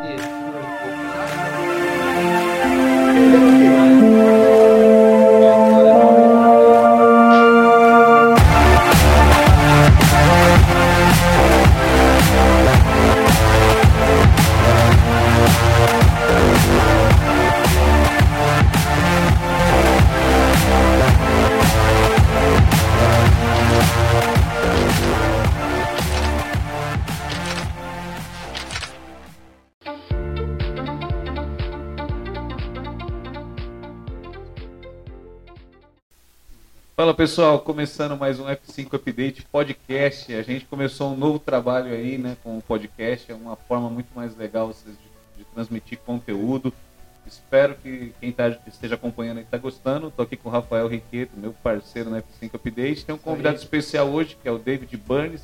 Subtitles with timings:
[0.00, 0.39] Fala
[37.20, 40.34] pessoal, começando mais um F5 Update podcast.
[40.34, 43.30] A gente começou um novo trabalho aí, né, com o podcast.
[43.30, 44.92] É uma forma muito mais legal de,
[45.36, 46.72] de transmitir conteúdo.
[47.26, 50.08] Espero que quem tá, esteja acompanhando está gostando.
[50.08, 53.04] Estou aqui com o Rafael Riqueto, meu parceiro no F5 Update.
[53.04, 55.42] Tem um convidado especial hoje, que é o David Burns,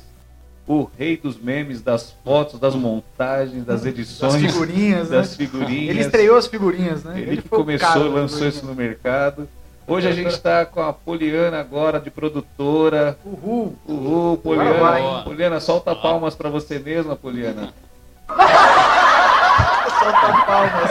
[0.65, 4.33] o rei dos memes, das fotos, das montagens, das edições.
[4.33, 5.45] Das figurinhas, das né?
[5.45, 5.89] figurinhas.
[5.91, 7.21] Ele estreou as figurinhas, né?
[7.21, 8.47] Ele, que foi o começou, cara, lançou né?
[8.47, 9.47] isso no mercado.
[9.89, 13.17] Hoje a gente está com a Poliana agora de produtora.
[13.23, 13.73] Uhul.
[13.87, 14.73] Uhul, Poliana.
[14.73, 15.23] vai?
[15.23, 17.73] Poliana, solta palmas para você mesma, Poliana.
[19.97, 20.89] Solta palmas.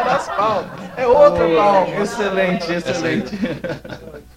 [0.00, 0.70] Era as palmas.
[0.96, 1.94] É outra palma.
[2.02, 3.38] Excelente, excelente.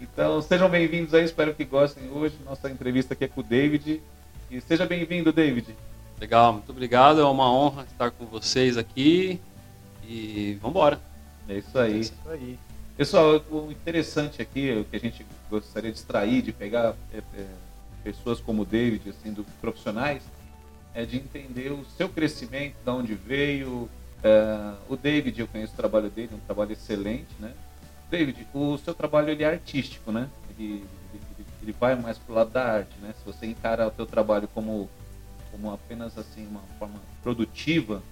[0.00, 2.34] Então, sejam bem-vindos aí, espero que gostem hoje.
[2.44, 4.02] Nossa entrevista aqui é com o David.
[4.50, 5.76] E seja bem-vindo, David.
[6.20, 7.20] Legal, muito obrigado.
[7.20, 9.40] É uma honra estar com vocês aqui.
[10.02, 11.00] E vamos embora.
[11.48, 12.00] É isso aí.
[12.00, 12.58] Isso aí.
[12.98, 17.46] Pessoal, o interessante aqui, o que a gente gostaria de extrair, de pegar é, é,
[18.02, 20.20] pessoas como o David, assim, do, profissionais,
[20.92, 23.88] é de entender o seu crescimento, de onde veio.
[24.20, 27.54] É, o David, eu conheço o trabalho dele, um trabalho excelente, né?
[28.10, 30.28] David, o seu trabalho ele é artístico, né?
[30.50, 33.14] Ele, ele, ele vai mais pro lado da arte, né?
[33.16, 34.90] Se você encara o seu trabalho como,
[35.52, 38.02] como apenas assim uma forma produtiva,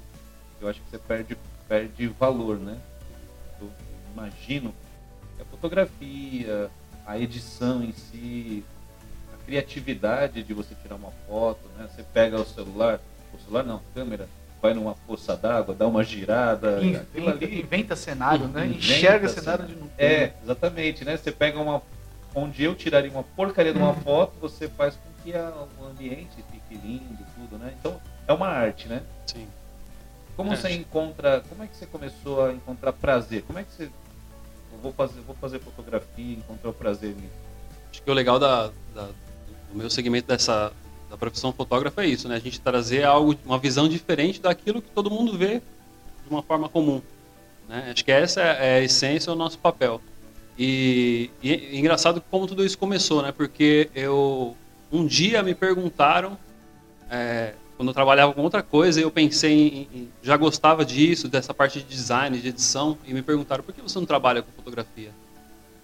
[0.61, 2.79] eu acho que você perde, perde valor, né?
[3.61, 3.69] Eu
[4.17, 4.75] imagino
[5.37, 6.71] que a fotografia,
[7.07, 8.65] a edição em si,
[9.35, 11.87] a criatividade de você tirar uma foto, né?
[11.95, 12.99] Você pega o celular,
[13.35, 14.29] o celular não, a câmera,
[14.63, 16.89] vai numa poça d'água, dá uma girada, aquilo
[17.29, 18.67] Inventa, ali inventa cenário, né?
[18.67, 21.17] Inventa Enxerga cenário de não é, exatamente, né?
[21.17, 21.83] Você pega uma.
[22.35, 26.45] Onde eu tiraria uma porcaria de uma foto, você faz com que a- o ambiente
[26.51, 27.73] fique lindo, tudo, né?
[27.81, 27.99] Então,
[28.29, 29.03] é uma arte, né?
[29.27, 29.47] Sim.
[30.37, 30.57] Como É.
[30.57, 31.43] você encontra.
[31.49, 33.43] Como é que você começou a encontrar prazer?
[33.47, 33.91] Como é que você.
[34.83, 37.33] Vou fazer, vou fazer fotografia encontrar o prazer nisso.
[37.91, 39.09] Acho que o legal da, da-
[39.71, 40.73] do meu segmento dessa
[41.09, 42.35] da profissão fotógrafo é isso, né?
[42.35, 45.61] A gente trazer algo, uma visão diferente daquilo que todo mundo vê
[46.25, 47.01] de uma forma comum.
[47.69, 47.91] Né?
[47.93, 50.01] Acho que essa é a essência do nosso papel.
[50.59, 53.31] E, e é engraçado como tudo isso começou, né?
[53.31, 54.57] Porque eu
[54.91, 56.37] um dia me perguntaram
[57.11, 61.81] é, quando eu trabalhava com outra coisa, eu pensei em, já gostava disso, dessa parte
[61.81, 65.11] de design, de edição, e me perguntaram por que você não trabalha com fotografia?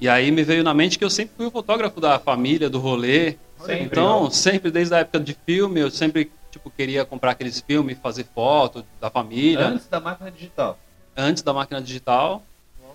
[0.00, 2.78] E aí me veio na mente que eu sempre fui o fotógrafo da família, do
[2.78, 3.36] rolê.
[3.58, 3.84] Sempre.
[3.84, 8.26] Então, sempre desde a época de filme, eu sempre tipo queria comprar aqueles filmes, fazer
[8.34, 10.78] foto da família Antes da máquina digital.
[11.16, 12.42] antes da máquina digital,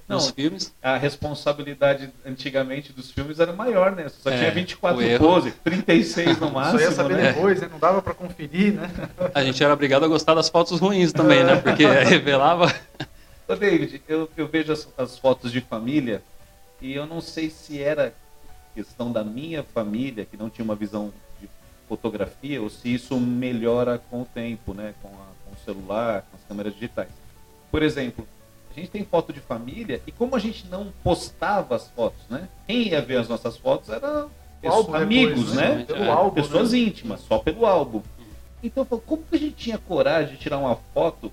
[0.08, 0.74] Não, nos filmes.
[0.82, 4.08] a responsabilidade antigamente dos filmes era maior, né?
[4.10, 5.26] Só É, tinha 24 o erro.
[5.28, 6.80] pose, 36 no Só máximo.
[6.80, 7.34] ia saber né?
[7.34, 7.68] depois, né?
[7.70, 8.90] Não dava pra conferir, né?
[9.36, 11.58] A gente era obrigado a gostar das fotos ruins também, né?
[11.58, 12.74] Porque revelava.
[13.48, 16.22] Ô David, eu, eu vejo as, as fotos de família
[16.82, 18.14] e eu não sei se era
[18.76, 21.50] questão da minha família, que não tinha uma visão de
[21.90, 24.94] fotografia, ou se isso melhora com o tempo, né?
[25.02, 27.10] Com, a- com o celular, com as câmeras digitais.
[27.72, 28.26] Por exemplo,
[28.78, 32.48] a gente tem foto de família e como a gente não postava as fotos, né?
[32.68, 34.28] Quem ia ver as nossas fotos era
[34.62, 35.76] pessoas- álbum amigos, depois, né?
[35.78, 35.84] né?
[35.86, 36.42] Pelo É, álbum.
[36.42, 36.78] pessoas né?
[36.78, 38.04] íntimas, só pelo álbum.
[38.62, 41.32] Então, eu falo, como que a gente tinha coragem de tirar uma foto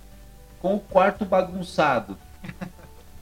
[0.60, 2.16] com o quarto bagunçado?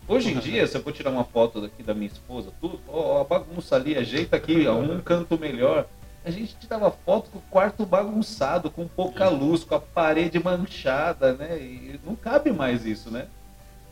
[0.07, 3.21] Hoje em dia, se eu for tirar uma foto daqui da minha esposa, tudo, ó,
[3.21, 5.87] a bagunça ali, ajeita aqui, ó, um canto melhor.
[6.25, 11.33] A gente tirava foto com o quarto bagunçado, com pouca luz, com a parede manchada,
[11.33, 11.59] né?
[11.59, 13.27] E não cabe mais isso, né?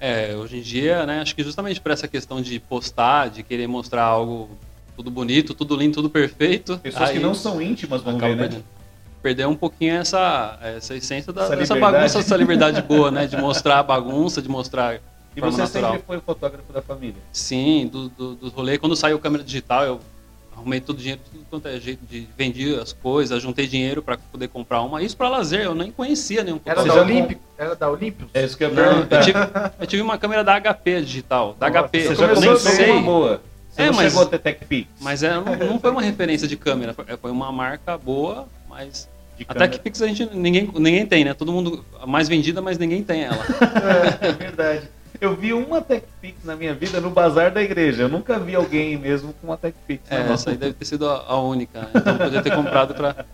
[0.01, 1.21] É, hoje em dia, né?
[1.21, 4.49] Acho que justamente por essa questão de postar, de querer mostrar algo
[4.97, 6.79] tudo bonito, tudo lindo, tudo perfeito.
[6.79, 8.43] Pessoas que não são íntimas vão ver, né?
[8.45, 8.65] perdendo.
[9.23, 11.97] Perder um pouquinho essa, essa essência da, Essa dessa liberdade.
[11.99, 13.27] bagunça, essa liberdade boa, né?
[13.27, 14.99] De mostrar a bagunça, de mostrar
[15.37, 15.93] E você natural.
[15.93, 17.21] sempre foi o fotógrafo da família.
[17.31, 18.79] Sim, do, do, do rolê.
[18.79, 20.01] Quando saiu câmera digital, eu
[20.61, 24.19] arrumei todo o dinheiro, tudo quanto é jeito de vendi as coisas, juntei dinheiro para
[24.19, 25.03] poder comprar uma.
[25.03, 27.41] Isso para lazer, eu nem conhecia nenhum Era Você da Olímpico?
[27.59, 28.31] Era da Olímpicos?
[28.35, 29.39] É isso que eu Não, eu tive,
[29.81, 32.01] eu tive uma câmera da HP digital, da Nossa, HP.
[32.03, 33.43] Você eu já nem começou com sei, uma boa.
[33.71, 34.89] Você É, não mas- chegou a ter Tech Pix.
[35.01, 39.45] mas é, não, não foi uma referência de câmera, foi- uma marca boa, mas de
[39.49, 39.69] A câmera.
[39.71, 41.33] TechPix a gente ninguém, ninguém tem, né?
[41.35, 43.39] Todo mundo a mais vendida, mas ninguém tem ela.
[44.21, 44.89] É verdade.
[45.21, 48.05] Eu vi uma TechPix na minha vida no bazar da igreja.
[48.05, 50.03] Eu nunca vi alguém mesmo com uma TechPix.
[50.11, 50.33] É, mão.
[50.35, 51.89] essa aí deve ter sido a, única.
[51.95, 53.27] Então eu podia ter comprado pra.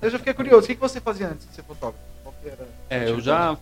[0.00, 2.02] Eu já fiquei curioso, o que você fazia antes de ser fotógrafo?
[2.22, 3.24] Qual que era É, eu atividade?
[3.24, 3.56] já.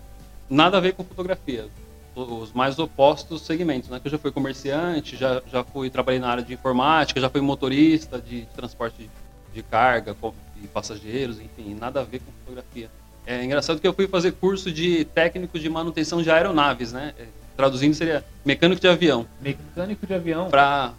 [0.49, 1.67] Nada a ver com fotografia.
[2.15, 3.99] Os mais opostos segmentos, né?
[3.99, 7.41] Que eu já fui comerciante, já, já fui, trabalhei na área de informática, já fui
[7.41, 9.09] motorista de, transporte
[9.53, 12.91] de carga co- e passageiros, enfim, nada a ver com fotografia.
[13.27, 17.15] É engraçado que eu fui fazer curso de técnico de manutenção de aeronaves, né?
[17.53, 19.27] É, Traduzindo seria mecânico de avião.
[19.41, 20.51] Mecânico de avião.
[20.51, 20.95] para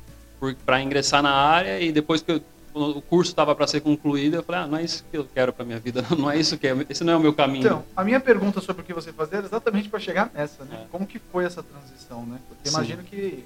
[0.65, 4.43] para ingressar na área e depois que eu- o curso estava para ser concluído, eu
[4.43, 6.67] falei, ah, não é isso que eu quero para minha vida, não é isso que
[6.67, 7.65] é, esse não é o meu caminho.
[7.65, 10.81] Então, a minha pergunta sobre o que você fazia era exatamente para chegar nessa, né?
[10.83, 10.87] É.
[10.91, 12.39] Como que foi essa transição, né?
[12.49, 12.75] Porque Sim.
[12.75, 13.45] imagino que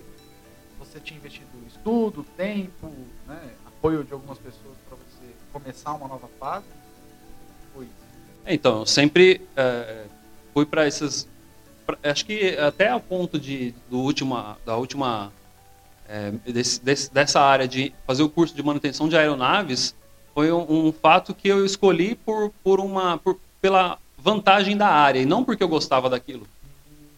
[0.79, 2.91] você tinha investido estudo, tempo,
[3.27, 3.39] né?
[3.67, 6.65] apoio de algumas pessoas para você começar uma nova fase.
[7.75, 7.93] Foi isso.
[8.47, 10.05] Então, eu sempre eh,
[10.51, 11.27] fui para essas.
[12.03, 15.31] Acho que até a ponto de do última, da última.
[16.09, 19.93] eh, desse- desse- dessa área de fazer o curso de manutenção de aeronaves
[20.33, 25.19] foi um, um fato que eu escolhi por, por uma, por- pela vantagem da área
[25.19, 26.47] e não porque eu gostava daquilo.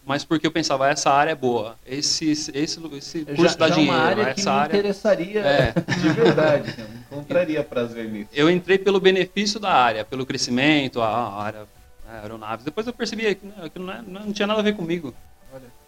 [0.05, 2.79] Mas porque eu pensava, essa área é boa, esse, esse, esse
[3.25, 4.77] curso já, dá já dinheiro, uma área que essa me área...
[4.79, 5.71] interessaria É.
[6.01, 6.73] de verdade.
[6.79, 8.29] Eu não encontraria prazer nisso.
[8.33, 11.65] eu entrei pelo benefício da área, pelo crescimento, a, a área né,
[12.21, 12.65] aeronaves.
[12.65, 15.13] Depois eu percebi que né, não, é- não tinha nada a ver comigo.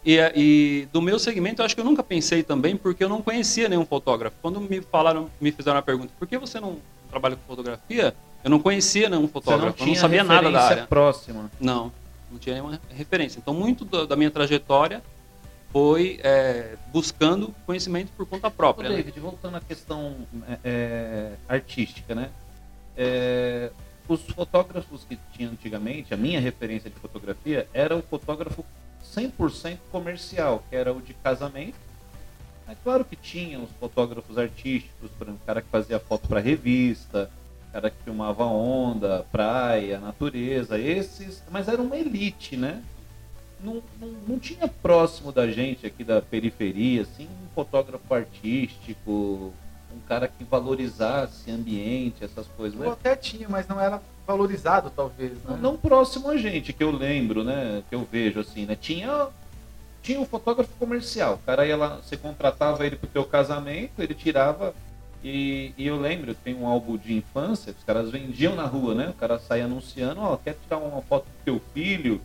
[0.04, 3.22] E, e do meu segmento, eu acho que eu nunca pensei também, porque eu não
[3.22, 4.36] conhecia nenhum fotógrafo.
[4.42, 6.78] Quando me falaram, me fizeram a pergunta, por que você não
[7.10, 8.16] trabalha com fotografia?
[8.44, 10.88] Eu não conhecia nenhum fotógrafo, não eu não sabia nada da área.
[10.88, 11.52] próxima.
[11.60, 11.92] Não,
[12.32, 13.38] não tinha nenhuma referência.
[13.38, 15.04] Então, muito da, da minha trajetória
[15.72, 18.90] foi é, buscando conhecimento por conta Ô, própria.
[18.90, 18.96] né?
[18.96, 20.16] David, voltando à questão
[20.48, 22.30] é, é, artística, né?
[22.98, 23.70] É,
[24.12, 28.66] os fotógrafos que tinha antigamente, a minha referência de fotografia era o fotógrafo
[29.04, 31.78] 100% comercial, que era o de casamento.
[32.68, 36.40] É claro que tinha os fotógrafos artísticos, por exemplo, o cara que fazia foto para
[36.40, 37.30] revista,
[37.70, 42.84] o cara que filmava onda, praia, natureza, esses, mas era uma elite, né?
[43.64, 49.54] Não, não, não tinha próximo da gente aqui da periferia, assim, um fotógrafo artístico,
[49.96, 52.80] um cara que valorizasse ambiente, essas coisas.
[52.80, 52.88] né?
[52.88, 55.40] Eu até tinha, mas não era valorizado, talvez, né?
[55.50, 57.84] Não, não próximo a gente, que eu lembro, né?
[57.90, 58.76] Que eu vejo assim, né?
[58.80, 59.28] Tinha,
[60.02, 61.36] tinha um fotógrafo comercial.
[61.36, 64.74] O cara ia lá, você contratava ele pro teu casamento, ele tirava.
[65.24, 68.96] E, e eu lembro, tem um álbum de infância, que os caras vendiam na rua,
[68.96, 69.10] né?
[69.10, 72.20] O cara saía anunciando, ó, quer tirar uma foto do teu filho?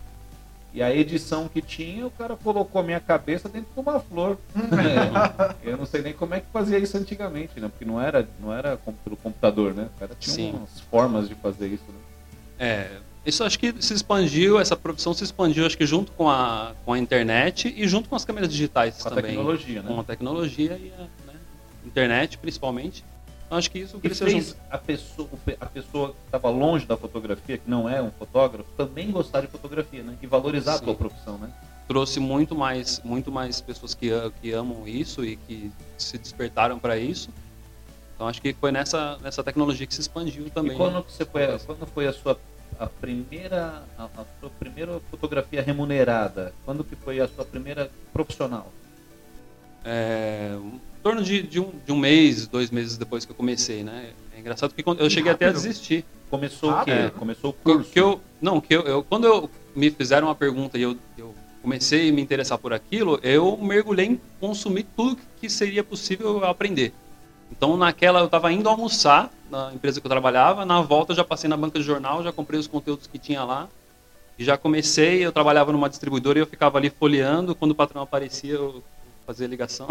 [0.76, 4.36] E a edição que tinha, o cara colocou a minha cabeça dentro de uma flor.
[4.54, 7.68] É, eu não sei nem como é que fazia isso antigamente, né?
[7.68, 9.88] Porque não era, não era com- pelo computador, né?
[9.96, 10.50] O cara tinha Sim.
[10.52, 11.98] umas formas de fazer isso, né?
[12.58, 12.90] É,
[13.24, 16.92] isso acho que se expandiu, essa profissão se expandiu, acho que junto com a, com
[16.92, 19.30] a internet e junto com as câmeras digitais Com a também.
[19.30, 19.88] tecnologia, né?
[19.88, 21.38] Com a tecnologia e a né,
[21.86, 23.02] internet, principalmente.
[23.50, 25.28] Acho que isso cresceu fez a pessoa,
[25.60, 29.46] a pessoa que estava longe da fotografia, que não é um fotógrafo, também gostar de
[29.46, 30.16] fotografia, né?
[30.20, 30.84] E valorizar a Sim.
[30.86, 31.48] tua profissão, né?
[31.86, 36.78] Trouxe muito mais, muito mais pessoas que, a- que amam isso e que se despertaram
[36.80, 37.30] para isso.
[38.16, 40.74] Então, acho que foi nessa, nessa tecnologia que se expandiu também.
[40.74, 42.36] E quando que você foi, quando foi a sua
[42.78, 46.52] a primeira a, a sua primeira fotografia remunerada?
[46.64, 48.72] Quando que foi a sua primeira profissional?
[49.84, 50.56] É,
[51.06, 54.10] torno de, de, um, de um mês, dois meses depois que eu comecei, né?
[54.36, 56.04] É engraçado que quando eu cheguei até a desistir.
[56.28, 56.90] Começou Ah, o quê?
[56.90, 57.10] é.
[57.10, 57.92] Começou o curso.
[57.92, 61.32] Que eu, não, que eu, eu- quando eu me fizeram uma pergunta e eu, eu
[61.62, 66.92] comecei a me interessar por aquilo, eu mergulhei em consumir tudo que seria possível aprender.
[67.52, 71.22] Então, naquela, eu estava indo almoçar na empresa que eu trabalhava, na volta eu já
[71.24, 73.68] passei na banca de jornal, já comprei os conteúdos que tinha lá,
[74.36, 78.02] e já comecei, eu trabalhava numa distribuidora e eu ficava ali folheando, quando o patrão
[78.02, 78.82] aparecia eu
[79.26, 79.88] fazia ligação.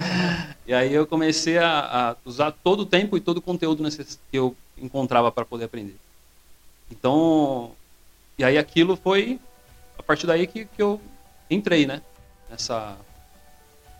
[0.66, 4.18] e aí eu comecei a, a usar todo o tempo e todo o conteúdo necess-
[4.30, 5.96] que eu encontrava para poder aprender.
[6.90, 7.72] Então,
[8.36, 9.38] e aí aquilo foi
[9.98, 11.00] a partir daí que, que eu
[11.48, 12.02] entrei, né?
[12.50, 12.96] Nessa.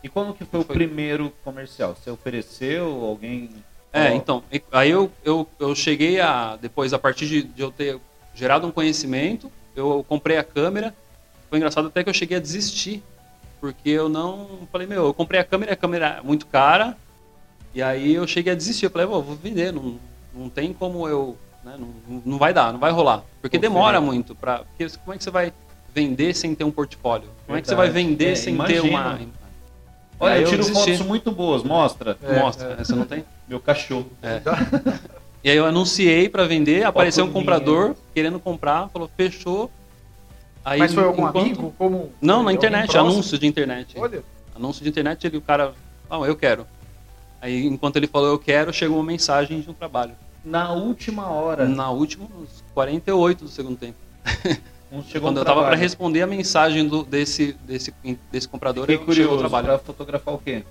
[0.03, 0.75] E quando que foi o Foi.
[0.75, 1.95] primeiro comercial?
[1.95, 3.49] Você ofereceu alguém?
[3.91, 7.97] É, então, aí eu, eu, eu cheguei a, depois, a partir de, de eu ter
[8.35, 10.93] gerado um conhecimento, eu comprei a câmera.
[11.49, 13.01] Foi engraçado até que eu cheguei a desistir,
[13.65, 14.47] porque eu não.
[14.71, 16.95] Falei, meu, eu comprei a câmera, a câmera é muito cara,
[17.73, 18.85] e aí eu cheguei a desistir.
[18.85, 19.97] Eu falei, "Pô, vou vender, não,
[20.33, 21.35] não tem como eu.
[21.63, 23.23] Né, não, não vai dar, não vai rolar.
[23.41, 23.73] Porque Oferece.
[23.73, 24.35] demora muito.
[24.35, 25.51] Pra, porque como é que você vai
[25.93, 27.27] vender sem ter um portfólio?
[27.47, 28.07] Como é que você vai Verdade.
[28.09, 28.89] vender É, sem ter imagino.
[28.89, 29.19] uma.
[30.19, 30.91] Olha, Aí eu tiro desisti.
[30.93, 32.17] fotos muito boas, mostra.
[32.23, 32.81] É, Mostra, é.
[32.81, 33.25] essa não tem?
[33.47, 34.07] Meu cachorro.
[34.21, 34.41] É.
[35.43, 37.95] E aí eu anunciei para vender, apareceu um comprador minha.
[38.15, 39.69] querendo comprar, falou, fechou.
[40.65, 41.75] Aí, Mas foi algum enquanto- amigo?
[41.77, 43.95] Como Não, foi na internet, anúncio de internet.
[43.99, 44.23] Olha,
[44.55, 45.73] Anúncio de internet, ele, o cara,
[46.09, 46.65] não, eu quero.
[47.41, 50.13] Aí, enquanto ele falou eu quero, chegou uma mensagem de um trabalho.
[50.43, 53.97] Na última hora, Na última, uns 48 do segundo tempo.
[55.07, 57.93] chegou Quando um eu tava para responder a mensagem do, desse, desse,
[58.31, 59.67] desse comprador, Fiquei eu chegou o curioso trabalho.
[59.67, 60.63] para fotografar o quê?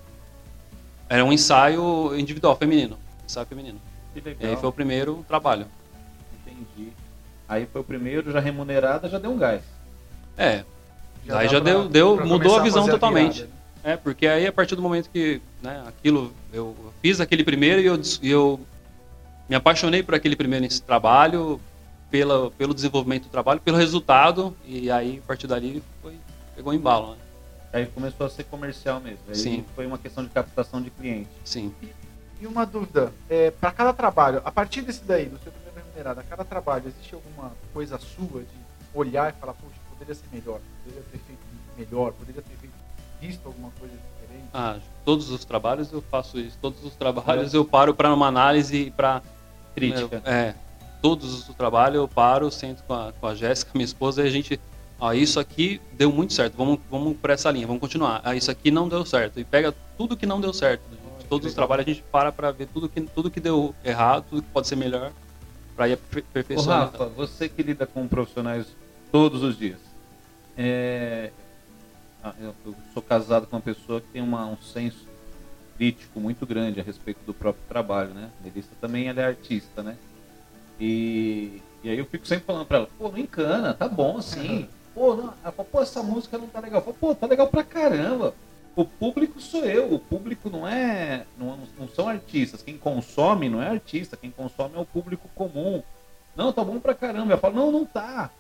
[1.09, 2.97] Era um ensaio individual, feminino.
[3.27, 3.79] Ensaio feminino.
[4.15, 4.51] Que E legal.
[4.51, 5.67] aí foi o primeiro trabalho.
[6.41, 6.91] Entendi.
[7.49, 9.63] Aí foi o primeiro, já remunerada, já deu um gás.
[10.37, 10.65] É,
[11.27, 13.43] já Aí já pra- deu- deu- pra mudou a visão fazer totalmente.
[13.43, 13.49] né?
[13.85, 17.87] É, porque aí a partir do momento que né, aquilo, eu fiz aquele primeiro e
[17.87, 18.61] eu, e eu
[19.49, 21.61] me apaixonei por aquele primeiro esse trabalho,
[22.11, 26.15] pela, pelo desenvolvimento do trabalho, pelo resultado, e aí a partir dali foi,
[26.57, 27.17] pegou embalo, né?
[27.73, 29.19] Aí começou a ser comercial mesmo.
[29.29, 29.65] Aí Sim.
[29.75, 31.29] foi uma questão de captação de cliente.
[31.45, 31.75] Sim.
[32.41, 36.21] E uma dúvida, é, para cada trabalho, a partir desse daí, do seu primeiro remunerado,
[36.21, 38.47] a cada trabalho, existe alguma coisa sua de
[38.95, 41.41] olhar e falar, puxa, poderia ser melhor, poderia ter feito
[41.77, 42.75] melhor, poderia ter feito,
[43.21, 44.49] visto alguma coisa diferente?
[44.53, 46.57] Ah, todos os trabalhos eu faço isso.
[46.61, 49.23] Todos os trabalhos eu paro para uma análise para
[49.75, 50.23] Crítica.
[50.25, 50.55] É,
[51.03, 54.31] todos os trabalhos eu paro, sento com a, com a Jéssica, minha esposa, e a
[54.31, 54.61] gente,
[55.01, 58.21] ó, isso aqui deu muito certo, vamos, vamos por essa linha, vamos continuar.
[58.23, 59.41] Ah, isso aqui não deu certo.
[59.41, 60.83] E pega tudo que não deu certo.
[61.19, 64.27] De todos os trabalhos a gente para para ver tudo que, tudo que deu errado,
[64.29, 65.11] tudo que pode ser melhor,
[65.75, 66.93] para ir aperfeiçoando.
[66.93, 68.67] Rafa, você que lida com profissionais
[69.11, 69.94] todos os dias.
[70.57, 71.31] É,
[72.23, 72.55] ah, Eu
[72.93, 75.07] sou casado com uma pessoa que tem uma- um senso
[75.77, 78.31] crítico muito grande a respeito do próprio trabalho, né?
[78.43, 79.97] Melissa também ela é artista, né?
[80.81, 84.69] E, e aí eu fico sempre falando pra ela, pô, não encana, tá bom assim.
[84.95, 86.81] Pô, não, ela fala, pô, essa música não tá legal.
[86.81, 88.33] Falo, pô, tá legal pra caramba.
[88.77, 91.27] O público sou eu, o público não é.
[91.37, 92.63] Não, não são artistas.
[92.63, 95.83] Quem consome não é artista, quem consome é o público comum.
[96.37, 97.33] Não, tá bom pra caramba.
[97.33, 98.31] Eu falo, não, não tá.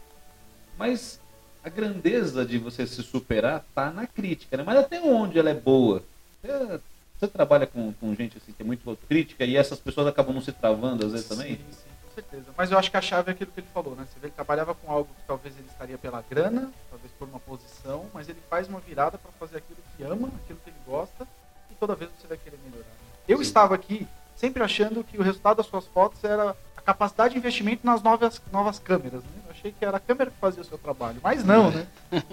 [0.78, 1.20] Mas
[1.64, 4.62] a grandeza de você se superar tá na crítica, né?
[4.64, 6.04] Mas até onde ela é boa?
[6.42, 6.80] Você,
[7.18, 10.42] você trabalha com, com gente assim que é muito crítica e essas pessoas acabam não
[10.42, 11.56] se travando às vezes também?
[11.56, 12.44] Sim, sim, com certeza.
[12.54, 14.06] Mas eu acho que a chave é aquilo que ele falou, né?
[14.06, 17.40] Você vê, ele trabalhava com algo que talvez ele estaria pela grana, talvez por uma
[17.40, 21.26] posição, mas ele faz uma virada para fazer aquilo que ama, aquilo que ele gosta,
[21.70, 22.84] e toda vez você vai querer melhorar.
[23.26, 23.42] Eu Sim.
[23.42, 24.06] estava aqui
[24.36, 28.40] sempre achando que o resultado das suas fotos era a capacidade de investimento nas novas,
[28.52, 29.30] novas câmeras, né?
[29.46, 31.86] Eu achei que era a câmera que fazia o seu trabalho, mas não, né?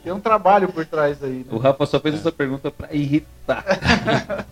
[0.03, 1.61] Tem um trabalho por trás aí, O né?
[1.61, 3.63] Rafa só fez essa pergunta pra irritar.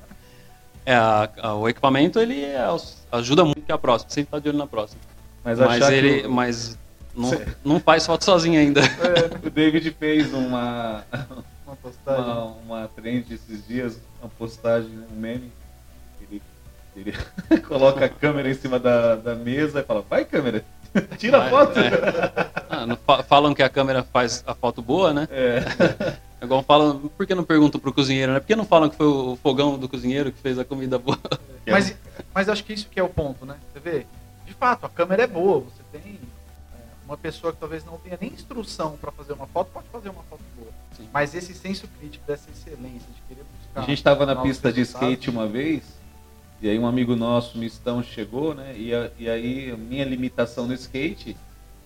[0.85, 2.65] É, a- a- o equipamento ele é
[3.11, 4.99] ajuda muito que a próxima, sempre tá de olho na próxima.
[5.43, 6.77] Mas, Mas, achar ele, que o, mas
[7.13, 8.81] não, Cê- não faz foto sozinho ainda.
[9.45, 11.03] o David fez uma,
[11.67, 12.23] Uma postagem.
[12.23, 15.51] uma, uma trend esses dias, uma postagem, um meme.
[16.99, 17.13] Ele,
[17.67, 20.63] coloca a câmera em cima da, da mesa e fala, vai câmera,
[21.17, 21.79] tira a foto.
[22.69, 25.27] Ah, fa- falam que a câmera faz a foto boa, né?
[25.31, 25.63] É.
[26.07, 28.39] É Igual falam, por que não perguntam pro cozinheiro, né?
[28.39, 31.19] Por que não falam que foi o fogão do cozinheiro que fez a comida boa?
[31.65, 31.95] é Mas,
[32.33, 33.57] mas acho que isso que é o ponto, né?
[33.73, 34.05] Você vê,
[34.45, 35.59] de fato, a câmera é boa.
[35.59, 36.17] Você tem
[36.73, 40.09] é, uma pessoa que talvez não tenha nem instrução para fazer uma foto, pode fazer
[40.09, 40.71] uma foto boa.
[40.95, 41.09] Sim.
[41.13, 43.81] Mas esse senso crítico dessa excelência, de querer buscar.
[43.81, 45.83] A gente estava na pista de skate uma vez,
[46.61, 48.73] e aí um amigo nosso, Mistão, chegou, né?
[48.77, 51.35] E, a- e aí a minha limitação no skate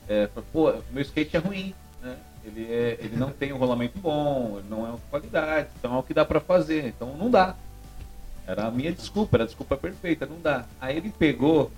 [0.08, 2.18] é, pô, meu skate é ruim, né?
[2.46, 5.98] Ele, é, ele não tem um rolamento bom, ele não é uma qualidade, então é
[5.98, 7.56] o que dá pra fazer, então não dá.
[8.46, 10.65] Era a minha desculpa, era a desculpa perfeita, não dá.
[10.82, 11.72] Aí ele pegou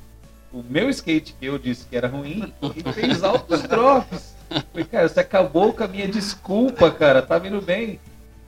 [0.52, 4.34] o meu skate que eu disse que era ruim e fez altos drops.
[4.72, 8.00] Falei, cara, você acabou com a minha desculpa, cara, tá vindo bem.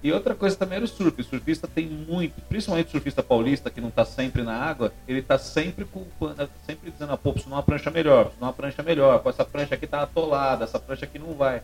[0.04, 1.20] E outra coisa também era o surf.
[1.20, 5.22] O surfista tem muito, principalmente o surfista paulista que não tá sempre na água, ele
[5.22, 8.54] tá sempre culpando, sempre dizendo, ah, pô, preciso de uma prancha melhor, preciso de uma
[8.54, 11.62] prancha melhor, pô, essa prancha aqui tá atolada, essa prancha aqui não vai.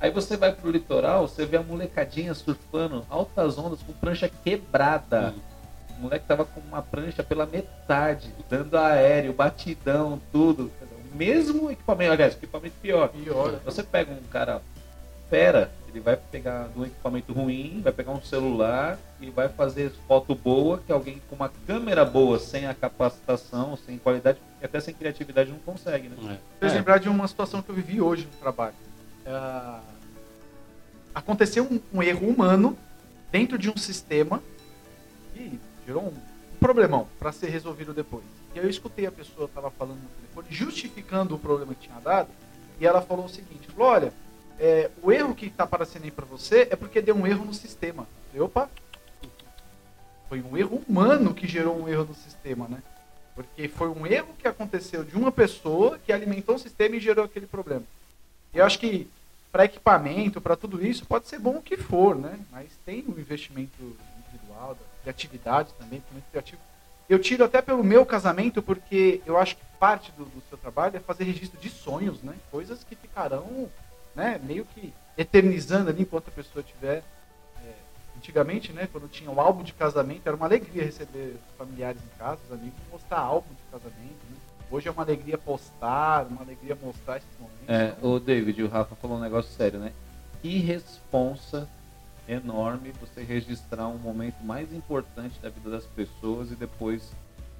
[0.00, 5.34] Aí você vai pro litoral, você vê a molecadinha surfando altas ondas com prancha quebrada.
[5.98, 10.70] O moleque tava com uma prancha pela metade, dando aéreo, batidão, tudo.
[11.12, 13.08] O mesmo equipamento, aliás, equipamento pior.
[13.08, 13.60] Pior.
[13.64, 14.62] Você pega um cara
[15.28, 20.34] fera, ele vai pegar um equipamento ruim, vai pegar um celular e vai fazer foto
[20.34, 24.94] boa que alguém com uma câmera boa, sem a capacitação, sem qualidade, e até sem
[24.94, 26.16] criatividade não consegue, né?
[26.34, 26.60] É.
[26.60, 28.74] Fez lembrar de uma situação que eu vivi hoje no trabalho.
[29.26, 29.80] Ah,
[31.14, 32.78] aconteceu um, um erro humano
[33.32, 34.40] dentro de um sistema
[35.34, 38.24] e gerou um, um problemão para ser resolvido depois.
[38.54, 42.00] E aí eu escutei a pessoa estava falando no telefone, justificando o problema que tinha
[42.00, 42.28] dado,
[42.78, 44.12] e ela falou o seguinte: falou, olha,
[44.60, 47.54] é, o erro que está aparecendo aí para você é porque deu um erro no
[47.54, 48.06] sistema.
[48.38, 48.68] Opa!
[50.28, 52.82] Foi um erro humano que gerou um erro no sistema, né?
[53.34, 57.24] Porque foi um erro que aconteceu de uma pessoa que alimentou o sistema e gerou
[57.24, 57.84] aquele problema.
[58.52, 59.08] E eu acho que
[59.50, 62.38] para equipamento, para tudo isso, pode ser bom o que for, né?
[62.52, 66.60] Mas tem o investimento individual, da criatividade também, muito criativo.
[67.08, 70.96] Eu tiro até pelo meu casamento, porque eu acho que parte do, do seu trabalho
[70.96, 72.34] é fazer registro de sonhos, né?
[72.50, 73.68] Coisas que ficarão,
[74.14, 77.02] né, meio que eternizando ali enquanto a pessoa estiver
[78.20, 82.38] Antigamente, né, quando tinha o álbum de casamento, era uma alegria receber familiares em casa,
[82.46, 84.20] os amigos, mostrar álbum de casamento.
[84.28, 84.36] Né?
[84.70, 87.66] Hoje é uma alegria postar, uma alegria mostrar esses momentos.
[87.66, 89.92] É, o David, o Rafa falou um negócio sério, né?
[90.42, 91.66] Que responsa
[92.28, 97.12] enorme você registrar um momento mais importante da vida das pessoas e depois.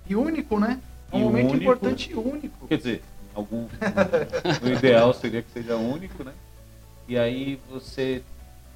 [0.06, 0.78] E único, né?
[1.10, 2.68] É um e momento único, importante e único.
[2.68, 3.02] Quer dizer,
[3.40, 3.66] algum.
[4.62, 6.32] o ideal seria que seja único, né?
[7.08, 8.22] E aí você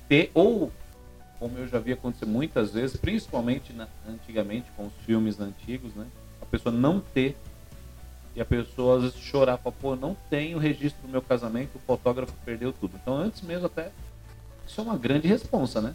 [0.08, 0.72] ter, ou
[1.38, 6.06] como eu já vi acontecer muitas vezes, principalmente na, antigamente com os filmes antigos, né?
[6.40, 7.36] A pessoa não ter
[8.34, 11.78] e a pessoa às vezes chorar, falar, pô, não tenho registro do meu casamento, o
[11.80, 12.98] fotógrafo perdeu tudo.
[13.00, 13.92] Então antes mesmo até
[14.66, 15.94] isso é uma grande responsa, né?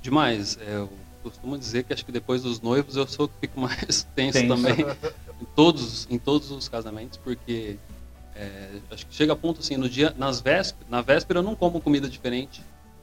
[0.00, 0.58] Demais.
[0.60, 0.92] É, eu
[1.22, 4.48] costumo dizer que acho que depois dos noivos eu sou que fico mais tenso, tenso.
[4.48, 4.86] também
[5.40, 7.78] em todos em todos os casamentos, porque
[8.34, 11.54] é, acho que chega a ponto assim no dia nas vésperas, na véspera eu não
[11.54, 12.62] como comida diferente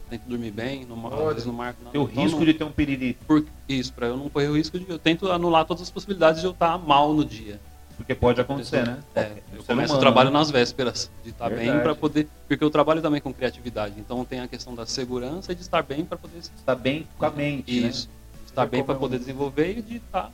[0.09, 1.79] tento dormir bem, no, às vezes no marco.
[1.91, 3.17] Tem o então, risco não, de ter um piriri.
[3.27, 4.89] Por, isso, para eu não correr o risco de.
[4.89, 7.59] Eu tento anular todas as possibilidades de eu estar mal no dia.
[7.95, 8.99] Porque pode acontecer, né?
[9.13, 10.39] É, eu começo o trabalho né?
[10.39, 11.69] nas vésperas, de estar Verdade.
[11.69, 12.27] bem para poder.
[12.47, 13.95] Porque eu trabalho também com criatividade.
[13.97, 16.39] Então tem a questão da segurança e de estar bem para poder.
[16.39, 17.81] Estar bem com a mente.
[17.81, 17.89] Né?
[17.89, 18.07] Isso.
[18.07, 18.39] Né?
[18.47, 20.31] Estar bem para poder desenvolver e de estar.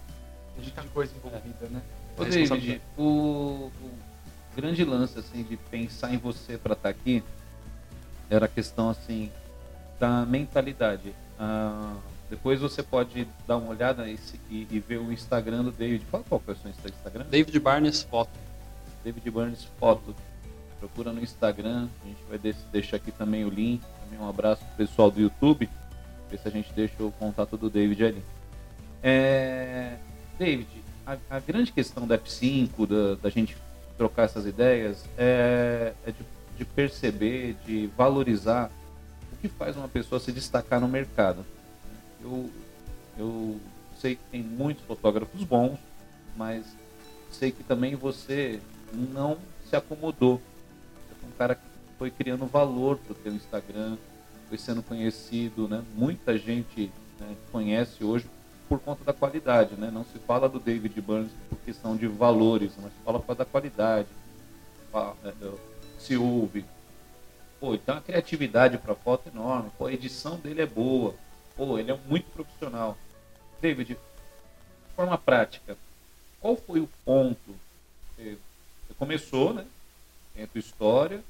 [0.56, 1.70] Muita coisa envolvida, é.
[1.70, 1.82] né?
[2.18, 3.72] David, o, o
[4.56, 7.24] grande lance assim de pensar em você para estar aqui
[8.30, 9.32] era a questão assim
[10.00, 11.14] da mentalidade.
[11.40, 11.96] Ah,
[12.30, 14.18] depois você pode dar uma olhada e,
[14.50, 16.06] e, e, ver o Instagram do David.
[16.06, 17.26] Fala qual é o seu Instagram?
[17.30, 18.32] David Barnes Foto.
[19.04, 20.16] David Barnes Foto.
[20.80, 21.88] Procura no Instagram.
[22.04, 23.82] A gente vai deixar aqui também o link.
[24.04, 25.70] Também um abraço pro pessoal do YouTube.
[26.30, 28.24] Ver se a gente deixa o contato do David ali.
[29.04, 29.98] É...
[30.40, 30.68] David,
[31.06, 33.56] a, a grande questão da F5, da, da gente
[33.98, 36.26] trocar essas ideias, é, é de,
[36.58, 38.72] de perceber, de valorizar
[39.46, 41.46] que faz uma pessoa se destacar no mercado.
[42.22, 42.50] Eu,
[43.18, 43.60] eu
[44.00, 45.78] sei que tem muitos fotógrafos bons,
[46.36, 46.66] mas
[47.32, 48.60] sei que também você
[48.92, 49.38] não
[49.70, 50.42] se acomodou.
[51.10, 51.62] Você é um cara que
[52.00, 53.98] foi criando valor para o teu Instagram,
[54.50, 55.84] foi sendo conhecido, né?
[55.96, 58.26] Muita gente né, conhece hoje
[58.68, 59.92] por conta da qualidade, né?
[59.92, 63.46] Não se fala do David Burns por questão de valores, mas se fala por da
[63.46, 64.08] qualidade.
[64.94, 65.52] É,
[66.00, 66.66] se ouve,
[67.60, 69.72] Pô, tem uma criatividade para foto enorme.
[69.78, 71.16] Pô, a edição dele é boa.
[71.56, 72.98] Pô, ele é muito profissional.
[73.62, 73.98] David, de
[74.96, 75.78] forma prática,
[76.40, 77.56] qual foi o ponto?
[78.16, 78.38] Você,
[79.00, 79.66] começou, né?
[80.34, 81.24] Tem a tua história.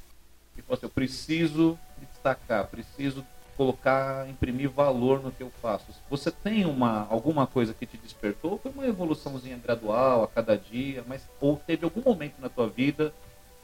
[0.58, 5.86] E falou assim, eu preciso destacar, preciso colocar, imprimir valor no que eu faço.
[6.10, 8.60] Você tem uma alguma coisa que te despertou?
[8.62, 13.14] Foi uma evoluçãozinha gradual a cada dia, mas ou teve algum momento na tua vida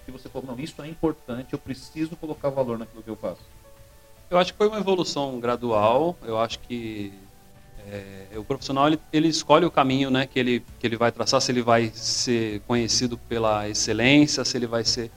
[0.05, 3.41] que você falou, não, isso é importante, eu preciso colocar valor naquilo que eu faço?
[4.31, 6.15] Eu acho que foi uma evolução gradual.
[6.23, 7.13] Eu acho que
[7.85, 11.41] é, o profissional ele, ele, escolhe o caminho, né, que ele que ele vai traçar.
[11.41, 15.11] Se ele vai ser conhecido pela excelência, se ele vai ser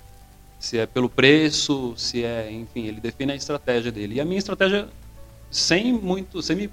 [0.59, 4.17] se é pelo preço, se é, enfim, ele define a estratégia dele.
[4.17, 4.89] E a minha estratégia,
[5.51, 6.71] sem muito, sem me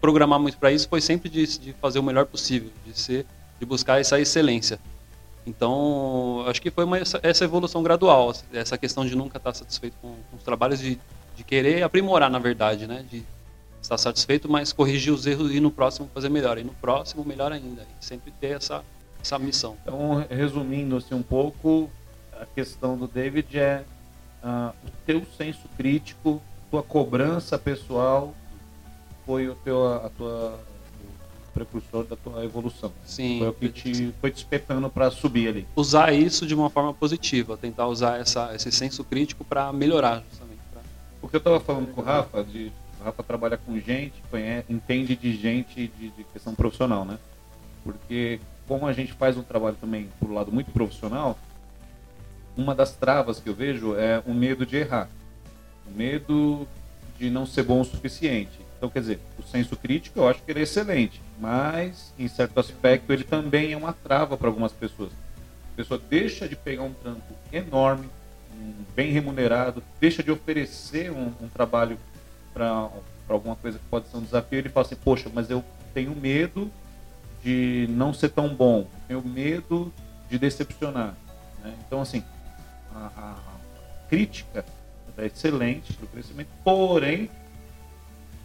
[0.00, 3.26] programar muito para isso, foi sempre de, de fazer o melhor possível, de ser,
[3.58, 4.78] de buscar essa excelência.
[5.48, 10.14] Então, acho que foi uma, essa evolução gradual, essa questão de nunca estar satisfeito com,
[10.30, 11.00] com os trabalhos, de,
[11.34, 13.04] de, querer aprimorar, na verdade, né?
[13.10, 13.24] De
[13.80, 17.50] estar satisfeito, mas corrigir os erros e no próximo fazer melhor, e no próximo melhor
[17.50, 18.84] ainda, e sempre ter essa,
[19.22, 19.76] essa missão.
[19.82, 21.90] Então, resumindo assim um pouco,
[22.40, 23.84] a questão do David é
[24.42, 28.34] uh, o teu senso crítico, tua cobrança pessoal
[29.24, 30.58] foi o teu, a tua
[31.52, 32.92] precursor da tua evolução.
[33.04, 33.40] Sim.
[33.40, 35.66] Foi o que te foi te espetando para subir ali.
[35.74, 40.60] Usar isso de uma forma positiva, tentar usar essa, esse senso crítico para melhorar justamente.
[40.72, 40.80] Pra...
[41.20, 42.70] Porque eu estava falando com o Rafa, de,
[43.00, 47.18] o Rafa trabalha com gente, conhece, entende de gente de, de questão profissional, né?
[47.82, 51.36] Porque como a gente faz um trabalho também por um lado muito profissional,
[52.58, 55.08] uma das travas que eu vejo é o medo de errar.
[55.86, 56.66] O medo
[57.16, 58.58] de não ser bom o suficiente.
[58.76, 62.58] Então, quer dizer, o senso crítico eu acho que ele é excelente, mas em certo
[62.58, 65.10] aspecto ele também é uma trava para algumas pessoas.
[65.72, 68.08] A pessoa deixa de pegar um trampo enorme,
[68.94, 71.96] bem remunerado, deixa de oferecer um, um trabalho
[72.52, 72.90] para
[73.28, 76.70] alguma coisa que pode ser um desafio, ele fala assim, poxa, mas eu tenho medo
[77.42, 79.92] de não ser tão bom, tenho medo
[80.28, 81.14] de decepcionar.
[81.62, 81.74] Né?
[81.86, 82.22] Então, assim,
[82.94, 83.36] a, a,
[84.08, 84.64] crítica
[85.16, 87.30] é excelente para o crescimento, porém,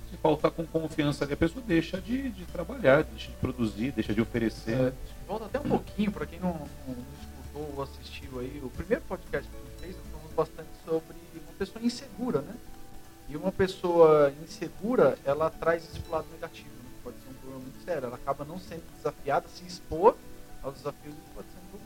[0.10, 4.13] se faltar com confiança ali, a pessoa deixa de, de trabalhar, deixa de produzir, deixa
[4.13, 4.75] de oferecer.
[4.75, 4.93] É,
[5.27, 6.53] volta até um pouquinho, para quem não,
[6.88, 10.69] não, escutou ou assistiu aí, o primeiro podcast que a gente fez, nós falamos bastante
[10.84, 12.56] sobre uma pessoa insegura, né?
[13.29, 16.89] E uma pessoa insegura, ela traz esse lado negativo, né?
[17.03, 18.06] pode ser um problema muito sério.
[18.08, 20.15] Ela acaba não sendo desafiada, se expor
[20.62, 21.82] aos desafios, pode ser um problema.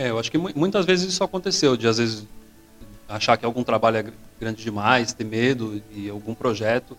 [0.00, 2.26] É, eu acho que muitas vezes isso aconteceu, de às vezes
[3.06, 4.04] achar que algum trabalho é
[4.40, 6.96] grande demais, ter medo e algum projeto.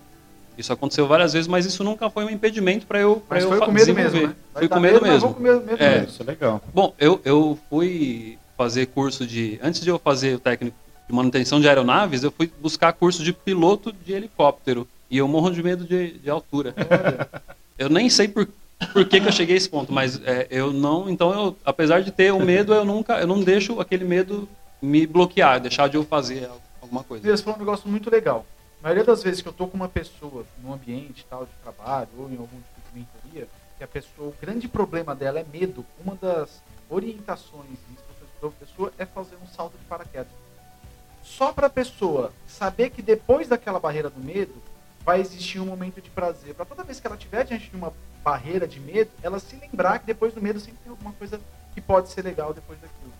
[0.55, 3.59] Isso aconteceu várias vezes, mas isso nunca foi um impedimento para eu para eu foi
[3.59, 4.35] com medo mesmo, né?
[4.53, 5.33] Fui com medo, medo mesmo.
[5.33, 5.89] Com medo, medo é.
[5.95, 6.09] mesmo.
[6.09, 6.61] Isso é legal.
[6.71, 10.77] Bom, eu, eu fui fazer curso de antes de eu fazer o técnico
[11.09, 15.49] de manutenção de aeronaves, eu fui buscar curso de piloto de helicóptero e eu morro
[15.49, 16.75] de medo de, de altura.
[17.79, 18.47] eu nem sei por
[18.87, 21.09] por que, que, eu cheguei a esse ponto, mas é, eu não.
[21.09, 24.47] Então, eu, apesar de ter o medo, eu nunca, eu não deixo aquele medo
[24.81, 26.49] me bloquear, deixar de eu fazer
[26.81, 27.23] alguma coisa.
[27.23, 28.45] Você falou um negócio muito legal.
[28.79, 32.09] A maioria das vezes que eu estou com uma pessoa num ambiente tal de trabalho
[32.17, 35.85] ou em algum tipo de mentoria, que a pessoa, o grande problema dela é medo.
[36.03, 38.11] Uma das orientações e instruções
[38.43, 40.31] a pessoa é fazer um salto de paraquedas.
[41.21, 44.55] Só para a pessoa saber que depois daquela barreira do medo
[45.05, 46.53] vai existir um momento de prazer.
[46.53, 49.99] Para toda vez que ela estiver diante de uma barreira de medo, ela se lembrar
[49.99, 51.39] que depois do medo sempre tem alguma coisa
[51.73, 53.11] que pode ser legal depois daquilo.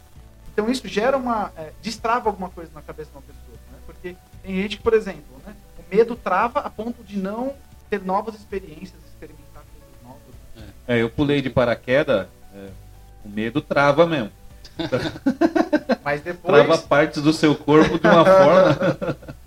[0.53, 1.51] Então isso gera uma.
[1.55, 3.57] É, destrava alguma coisa na cabeça de uma pessoa.
[3.71, 3.77] Né?
[3.85, 7.55] Porque tem gente que, por exemplo, né, o medo trava a ponto de não
[7.89, 10.73] ter novas experiências, experimentar coisas novas.
[10.87, 12.69] É, eu pulei de paraquedas, é,
[13.25, 14.31] o medo trava mesmo.
[16.03, 16.53] Mas depois.
[16.53, 19.31] Trava partes do seu corpo de uma forma.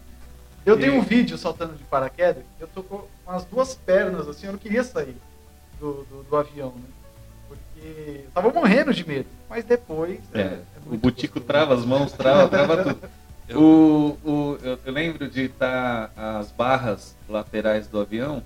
[0.65, 4.53] Eu tenho um vídeo saltando de paraquedas, eu tô com umas duas pernas assim, eu
[4.53, 5.17] não queria sair
[5.79, 6.89] do, do, do avião, né?
[7.49, 9.27] Porque eu tava morrendo de medo.
[9.49, 10.21] Mas depois.
[10.33, 11.47] É, é, é o butico gostoso.
[11.47, 13.01] trava as mãos, trava, trava tudo.
[13.51, 18.43] O, o, eu, eu lembro de estar as barras laterais do avião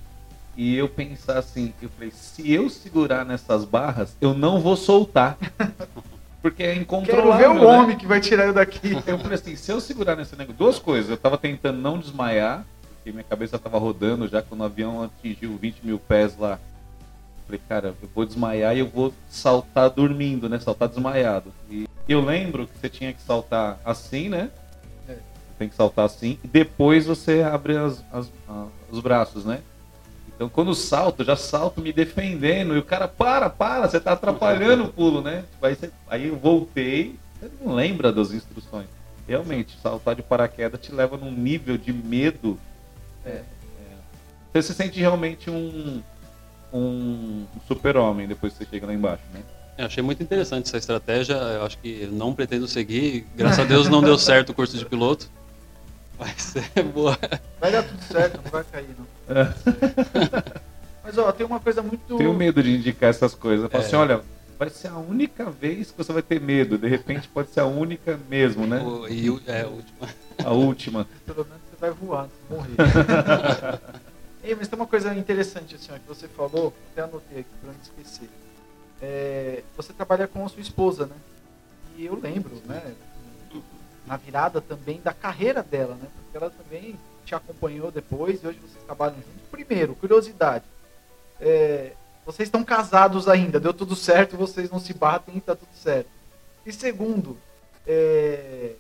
[0.57, 5.39] e eu pensar assim, eu falei, se eu segurar nessas barras, eu não vou soltar.
[6.41, 7.37] Porque é incontrolável.
[7.37, 7.79] Quero ver o né?
[7.79, 8.93] homem que vai tirar eu daqui.
[9.07, 12.65] Eu falei assim, se eu segurar nesse negócio, duas coisas, eu tava tentando não desmaiar,
[12.95, 16.59] porque minha cabeça tava rodando já quando o avião atingiu 20 mil pés lá.
[17.47, 20.59] Falei, cara, eu vou desmaiar e eu vou saltar dormindo, né?
[20.59, 21.53] Saltar desmaiado.
[21.71, 24.51] E eu lembro que você tinha que saltar assim, né?
[25.09, 25.17] É.
[25.59, 26.39] Tem que saltar assim.
[26.45, 29.61] E depois você abre as, as, as, os braços, né?
[30.39, 32.77] Então quando salto, já salto me defendendo.
[32.77, 35.45] E o cara, para, para, você tá atrapalhando o pulo, né?
[35.61, 37.17] Aí, você, aí eu voltei.
[37.41, 38.87] Você não lembra das instruções.
[39.27, 42.57] Realmente, saltar de paraquedas te leva num nível de medo.
[43.27, 43.45] É, é,
[44.53, 46.01] você se sente realmente um
[46.73, 49.41] um super-homem depois que você chega lá embaixo, né?
[49.77, 51.35] Eu achei muito interessante essa estratégia.
[51.35, 53.27] Eu acho que não pretendo seguir.
[53.37, 55.31] Graças a Deus não deu certo o curso de piloto.
[56.19, 57.17] Mas é boa.
[57.61, 59.07] Vai dar tudo certo, não vai cair, não.
[59.29, 60.69] É.
[61.05, 62.17] Mas ó, tem uma coisa muito.
[62.17, 63.71] Tenho medo de indicar essas coisas.
[63.71, 63.83] Eu é.
[63.83, 64.23] assim, olha,
[64.59, 66.77] vai ser a única vez que você vai ter medo.
[66.77, 68.83] De repente pode ser a única mesmo, né?
[68.83, 70.09] O, e é a última.
[70.45, 71.09] A última.
[71.25, 72.75] Pelo menos você vai voar, morrer.
[74.43, 77.73] Ei, mas tem uma coisa interessante assim, ó, que você falou, até anotei aqui para
[77.73, 78.29] não esquecer.
[79.01, 81.17] É, você trabalha com a sua esposa, né?
[81.97, 82.95] E eu lembro, né?
[84.09, 86.09] Na virada também da carreira dela, né?
[86.15, 89.49] Porque ela também te acompanhou depois e hoje vocês trabalham juntos.
[89.51, 90.65] Primeiro, curiosidade.
[91.39, 91.93] É,
[92.25, 96.09] vocês estão casados ainda, deu tudo certo, vocês não se batem e tá tudo certo.
[96.65, 97.39] E segundo,
[97.87, 98.73] é,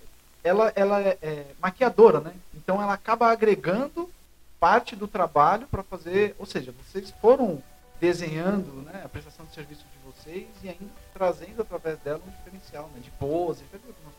[0.42, 2.32] ela, ela é, é maquiadora, né?
[2.54, 4.10] Então ela acaba agregando
[4.58, 7.62] parte do trabalho para fazer, ou seja, vocês foram
[8.00, 12.90] desenhando né, a prestação de serviço de vocês e ainda trazendo através dela um diferencial,
[12.94, 14.17] né, de pose, legais.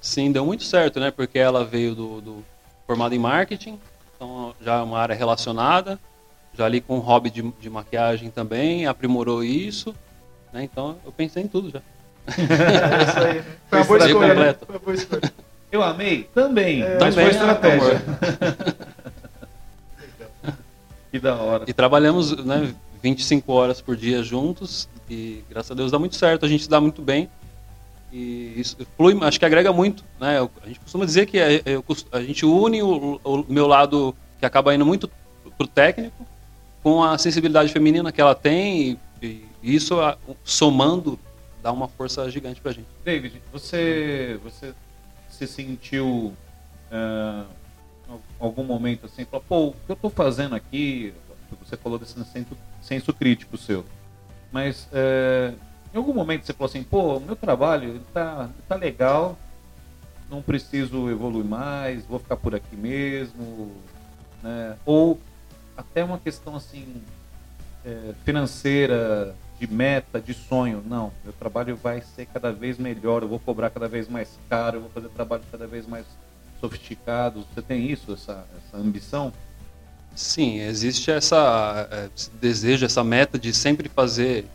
[0.00, 2.44] Sim, deu muito certo, né, porque ela veio do, do
[2.86, 3.78] formada em marketing,
[4.14, 5.98] então já é uma área relacionada,
[6.54, 9.94] já ali com hobby de, de maquiagem também, aprimorou isso,
[10.52, 11.80] né, então eu pensei em tudo já.
[12.28, 13.42] é isso aí?
[13.68, 14.54] Foi uma boa escolha, né?
[14.54, 15.32] Foi uma boa escolha.
[15.70, 16.24] Eu amei?
[16.34, 16.82] Também.
[16.82, 18.02] É, mas foi estratégia.
[21.10, 21.64] Que da hora.
[21.66, 26.44] E trabalhamos né, 25 horas por dia juntos e graças a Deus dá muito certo,
[26.44, 27.30] a gente se dá muito bem.
[28.12, 30.04] E isso flui, acho que agrega muito.
[30.20, 30.38] Né?
[30.62, 31.46] A gente costuma dizer que a,
[32.12, 35.10] a gente une o, o, meu lado que acaba indo muito
[35.56, 36.26] pro técnico
[36.82, 39.96] com a sensibilidade feminina que ela tem e, e isso
[40.44, 41.18] somando
[41.62, 42.86] dá uma força gigante pra gente.
[43.04, 44.72] David, você, você
[45.28, 46.32] se sentiu
[46.90, 47.46] uh,
[48.38, 51.12] algum momento assim, falou, pô, o que eu estou fazendo aqui?
[51.64, 53.84] Você falou desse senso, senso crítico seu.
[54.52, 55.52] Mas é,
[55.92, 59.38] em algum momento você falou assim, pô, meu trabalho tá, tá legal,
[60.30, 63.72] não preciso evoluir mais, vou ficar por aqui mesmo,
[64.42, 64.76] né?
[64.84, 65.18] Ou
[65.76, 67.02] até uma questão assim
[67.84, 70.82] é, financeira, de meta, de sonho.
[70.86, 74.76] Não, meu trabalho vai ser cada vez melhor, eu vou cobrar cada vez mais caro,
[74.76, 76.06] eu vou fazer trabalho cada vez mais
[76.60, 77.44] sofisticado.
[77.54, 79.32] Você tem isso, essa, essa ambição?
[80.14, 82.08] Sim, existe essa é,
[82.40, 84.46] desejo, essa meta de sempre fazer,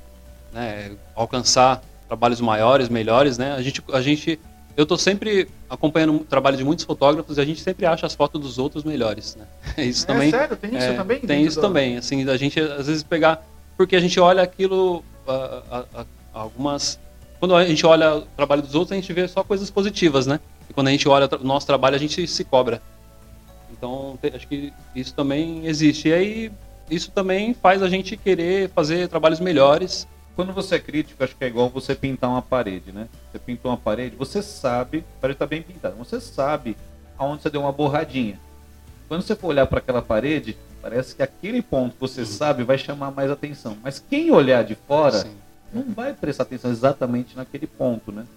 [0.54, 3.54] né, alcançar trabalhos maiores, melhores, né?
[3.54, 4.39] A gente, a gente,
[4.78, 8.13] eu estou sempre acompanhando o trabalho de muitos fotógrafos e a gente sempre acha as
[8.13, 9.46] fotos dos outros melhores, né?
[9.84, 10.32] Isso é, também.
[10.32, 11.20] Sério, tem isso é, também?
[11.20, 11.62] Tem isso do...
[11.62, 13.44] também, assim, a gente às vezes pegar
[13.76, 17.00] porque a gente olha aquilo, a, a, a, algumas.
[17.39, 20.39] Quando a gente olha o trabalho dos outros, a gente vê só coisas positivas, né?
[20.70, 22.82] E quando a gente olha o nosso trabalho, a gente se cobra.
[23.72, 26.08] Então, acho que isso também existe.
[26.08, 26.52] E aí,
[26.89, 30.08] isso também faz a gente querer fazer trabalhos melhores.
[30.36, 33.08] Quando você é crítico, acho que é igual você pintar uma parede, né?
[33.32, 36.76] Você pintou uma parede, você sabe, a parede está bem pintada, você sabe
[37.17, 38.39] aonde você deu uma borradinha.
[39.08, 42.28] Quando você for olhar para aquela parede, Parece que aquele ponto que você uhum.
[42.28, 43.78] sabe vai chamar mais atenção.
[43.82, 45.34] Mas quem olhar de fora Sim.
[45.72, 48.28] não vai prestar atenção exatamente naquele ponto, né?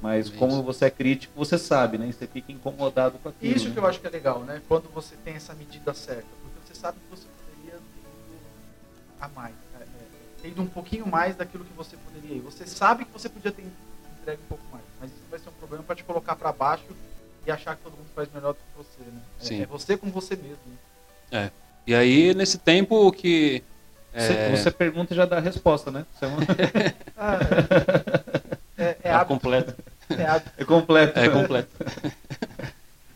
[0.00, 2.08] Mas como você é crítico, você sabe, né?
[2.08, 3.54] E você fica incomodado com aquilo.
[3.54, 3.74] Isso né?
[3.74, 4.62] que eu acho que é legal, né?
[4.66, 6.24] Quando você tem essa medida certa.
[6.42, 9.54] Porque você sabe que você poderia ter a mais.
[10.42, 12.40] Ter ido um pouquinho mais daquilo que você poderia ir.
[12.40, 13.64] Você sabe que você podia ter
[14.20, 14.84] entregue um pouco mais.
[15.00, 16.84] Mas isso vai ser um problema para te colocar para baixo
[17.46, 19.60] e achar que todo mundo faz melhor do que você, né?
[19.60, 20.58] É, é você com você mesmo.
[20.66, 21.44] Né?
[21.44, 21.50] É.
[21.86, 23.62] E aí, nesse tempo que.
[24.12, 24.50] É...
[24.56, 26.04] Você, pergunta e já dá a resposta, né?
[26.12, 26.38] Você é, uma...
[27.16, 27.38] ah,
[28.76, 29.74] é, é, é, é completo.
[30.10, 31.18] É, é completo.
[31.18, 31.70] É completo.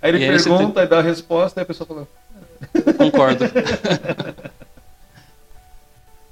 [0.00, 2.08] Aí ele e pergunta e dá a resposta e a pessoa fala.
[2.96, 3.44] Concordo.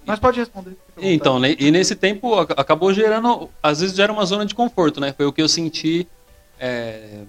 [0.05, 0.77] Mas pode responder.
[0.99, 5.13] Então, né, e nesse tempo acabou gerando, às vezes gera uma zona de conforto, né?
[5.13, 6.07] Foi o que eu senti
[6.59, 7.25] é,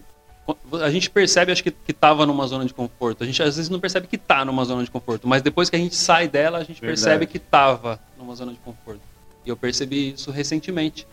[0.81, 3.23] a gente percebe, acho que, que tava numa zona de conforto.
[3.23, 5.75] A gente às vezes não percebe que tá numa zona de conforto, mas depois que
[5.75, 7.01] a gente sai dela, a gente Verdade.
[7.01, 9.01] percebe que tava numa zona de conforto.
[9.45, 11.07] E eu percebi isso recentemente,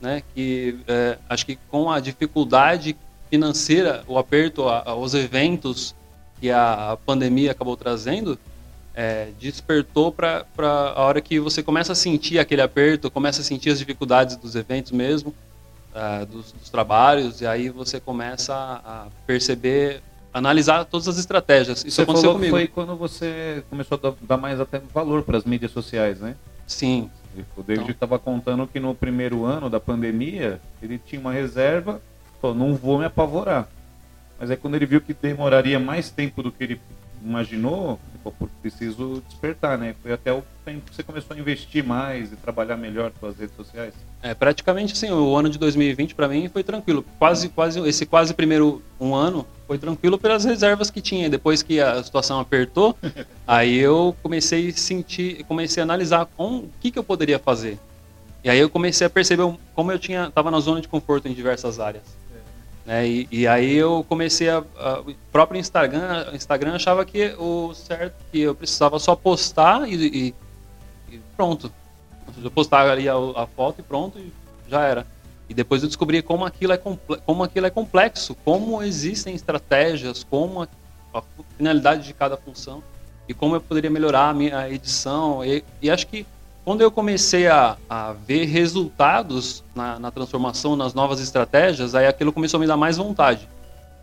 [0.00, 0.22] né?
[0.34, 2.96] Que é, acho que com a dificuldade
[3.28, 5.94] financeira, o aperto, a, a, os eventos
[6.40, 8.38] que a, a, pandemia acabou trazendo,
[8.98, 13.70] é, despertou para a hora que você começa a sentir aquele aperto, começa a sentir
[13.70, 15.32] as dificuldades dos eventos mesmo
[15.94, 20.02] uh, dos, dos, trabalhos, e aí você começa a, perceber,
[20.34, 21.84] analisar todas as estratégias.
[21.84, 22.50] Isso você aconteceu comigo.
[22.50, 26.34] Foi quando você começou a dar mais até valor para as mídias sociais, né?
[26.66, 27.08] Sim.
[27.56, 28.34] O David estava então.
[28.34, 32.02] contando que no primeiro ano da pandemia, ele tinha uma reserva,
[32.42, 33.68] falou, não vou me apavorar.
[34.40, 36.80] Mas aí quando ele viu que demoraria mais tempo do que ele
[37.22, 39.94] imaginou, pô, preciso despertar, né?
[40.02, 43.38] Foi até o tempo que você começou a investir mais e trabalhar melhor com as
[43.38, 43.94] redes sociais.
[44.22, 47.04] É, praticamente assim, o ano de 2020 para mim foi tranquilo.
[47.18, 51.30] Quase, quase, esse quase primeiro um ano foi tranquilo pelas reservas que tinha.
[51.30, 52.96] Depois que a situação apertou,
[53.46, 57.78] aí eu comecei a sentir, comecei a analisar com o que, que eu poderia fazer.
[58.42, 61.32] E aí eu comecei a perceber como eu tinha, estava na zona de conforto em
[61.32, 62.17] diversas áreas.
[62.88, 63.06] Né?
[63.06, 68.14] E, e, aí eu comecei a, a, o próprio Instagram, Instagram achava que o certo
[68.32, 70.34] que eu precisava só postar e, e,
[71.12, 71.70] e pronto.
[72.42, 74.32] Eu postava ali a, a, foto e pronto e
[74.70, 75.06] já era.
[75.50, 80.62] E depois eu descobri como aquilo é, como aquilo é complexo, como existem estratégias, como
[80.62, 80.68] a,
[81.12, 81.22] a
[81.58, 82.82] finalidade de cada função
[83.28, 85.44] e como eu poderia melhorar a minha edição.
[85.44, 86.26] E, e acho que
[86.68, 92.30] quando eu comecei a, a ver resultados na, na, transformação, nas novas estratégias, aí aquilo
[92.30, 93.48] começou a me dar mais vontade.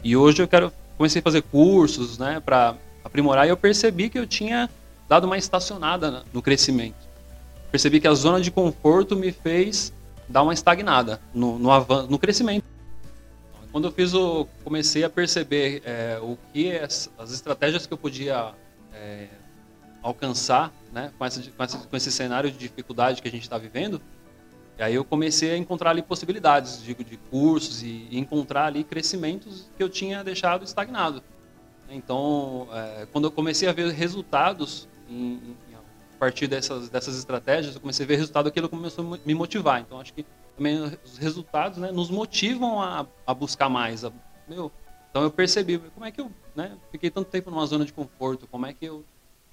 [0.04, 2.74] E hoje eu quero comecei a fazer cursos, né, para
[3.04, 4.68] aprimorar e eu percebi que eu tinha
[5.08, 6.96] dado uma estacionada no crescimento.
[7.70, 9.94] Percebi que a zona de conforto me fez
[10.28, 12.66] dar uma estagnada no, no, avanço, no crescimento.
[13.72, 17.98] Quando eu fiz o, comecei a perceber é, o que as, as, estratégias que eu
[17.98, 18.56] podia
[18.92, 19.28] é,
[20.06, 23.58] alcançar né, com, essa, com, essa, com esse cenário de dificuldade que a gente está
[23.58, 24.00] vivendo,
[24.78, 28.84] e aí eu comecei a encontrar ali possibilidades de, de cursos e, e, encontrar ali
[28.84, 31.24] crescimentos que eu tinha deixado estagnado.
[31.90, 35.40] Então, é, quando eu comecei a ver resultados em,
[35.72, 39.34] em, a partir dessas, dessas estratégias, eu comecei a ver resultado aquilo começou a me
[39.34, 39.82] motivar.
[39.82, 40.24] Então, acho que
[40.56, 44.06] também os resultados né, nos motivam a, a buscar mais.
[44.06, 44.12] A,
[44.48, 44.72] meu,
[45.10, 48.46] então, eu percebi como é que eu né, fiquei tanto tempo numa zona de conforto,
[48.48, 49.04] como é que eu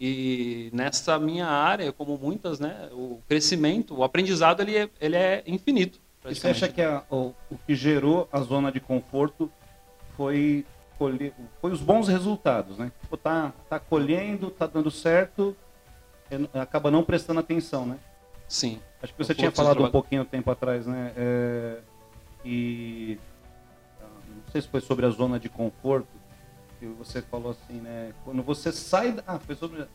[0.04, 5.44] e nessa minha área, como muitas, né, o crescimento, o aprendizado, ele é, ele é
[5.46, 6.00] infinito.
[6.28, 9.48] E você acha que a, o, o, que gerou a zona de conforto
[10.16, 10.66] foi,
[10.98, 12.90] colher, foi os bons resultados, né?
[13.00, 15.56] Tipo, tá, tá colhendo, tá dando certo,
[16.52, 17.96] acaba não prestando atenção, né?
[18.48, 18.80] Sim.
[19.00, 21.12] Acho que você tinha falado um pouquinho tempo atrás, né?
[21.16, 21.78] É,
[22.44, 23.20] e
[24.00, 26.21] ah, não sei se foi sobre a zona de conforto
[26.82, 28.12] que você falou assim, né?
[28.24, 29.86] Quando você sai, ah, foi sobre,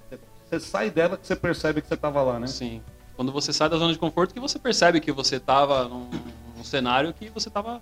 [0.45, 2.47] você sai dela que você percebe que você estava lá, né?
[2.47, 2.81] Sim.
[3.17, 6.09] Quando você sai da zona de conforto, que você percebe que você estava num,
[6.55, 7.81] num, cenário que você estava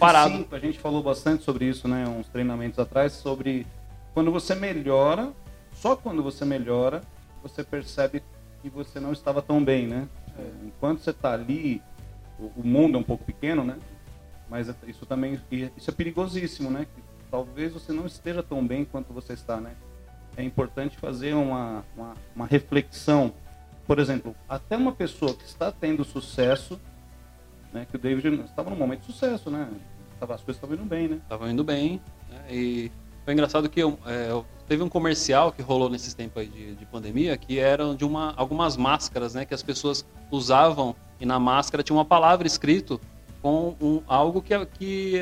[0.00, 0.34] parado.
[0.34, 2.04] F5, a gente falou bastante sobre isso, né?
[2.08, 3.66] Uns treinamentos atrás sobre
[4.12, 5.32] quando você melhora,
[5.72, 7.02] só quando você melhora,
[7.44, 8.20] você percebe
[8.62, 10.08] que você não estava tão bem, né?
[10.36, 11.80] É, enquanto você está ali,
[12.36, 13.78] o, o, mundo é um pouco pequeno, né?
[14.48, 15.40] Mas isso também
[15.76, 16.88] isso é perigosíssimo, né?
[17.30, 19.74] Talvez você não esteja tão bem quanto você está, né?
[20.36, 23.32] É importante fazer uma, uma, uma reflexão.
[23.86, 26.80] Por exemplo, até uma pessoa que está tendo sucesso,
[27.72, 27.86] né?
[27.88, 29.68] Que o David estava num momento de sucesso, né?
[30.20, 31.16] As coisas estavam indo bem, né?
[31.16, 32.00] Estavam indo bem.
[32.28, 32.44] Né?
[32.50, 32.92] E
[33.24, 36.86] foi engraçado que eu, é, eu teve um comercial que rolou nesses tempos de, de,
[36.86, 41.82] pandemia que eram de uma, algumas máscaras, né, que as pessoas usavam e na máscara
[41.82, 43.00] tinha uma palavra escrito
[43.42, 45.20] com um, algo que, que,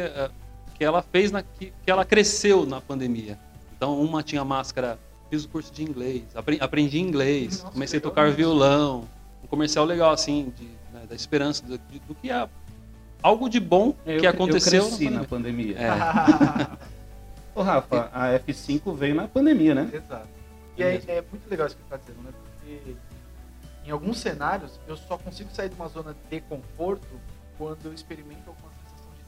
[0.79, 3.39] que ela fez, na, que, que ela cresceu na pandemia.
[3.77, 6.25] Então uma tinha máscara, fiz o curso de inglês,
[6.61, 9.05] aprendi, inglês, Nossa, comecei a tocar violão,
[9.43, 12.49] um comercial legal assim, de, né, da esperança do, de, do, que é
[13.23, 15.75] algo de bom eu, que aconteceu eu cresci na pandemia.
[15.75, 16.75] Na pandemia.
[16.75, 16.89] É.
[17.59, 19.91] Ô, Rafa, a F5 veio na pandemia, né?
[19.93, 20.29] Exato.
[20.77, 22.31] E é, é muito legal isso que você está dizendo, né?
[22.33, 22.97] Porque
[23.85, 27.09] em alguns cenários eu só consigo sair de uma zona de conforto
[27.57, 28.68] quando eu experimento alguma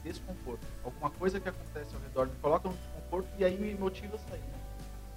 [0.03, 0.65] desconforto.
[0.83, 4.19] Alguma coisa que acontece ao redor me coloca um desconforto e aí me motiva a
[4.29, 4.39] sair.
[4.39, 4.59] Né?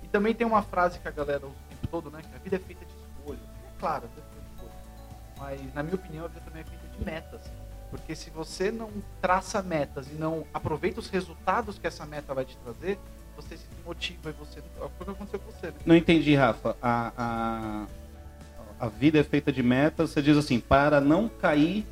[0.02, 2.22] E também tem uma frase que a galera usa o tempo todo, né?
[2.22, 3.38] Que a vida é feita de escolha.
[3.38, 4.72] É claro, a vida é feita de escolha.
[5.38, 7.40] Mas, na minha opinião, a vida também é feita de metas.
[7.90, 12.44] Porque se você não traça metas e não aproveita os resultados que essa meta vai
[12.44, 12.98] te trazer,
[13.36, 14.62] você se motiva e você.
[14.76, 15.68] Foi o que aconteceu com você.
[15.68, 15.74] Né?
[15.86, 16.76] Não entendi, Rafa.
[16.82, 17.86] A, a,
[18.80, 20.10] a vida é feita de metas.
[20.10, 21.86] Você diz assim, para não cair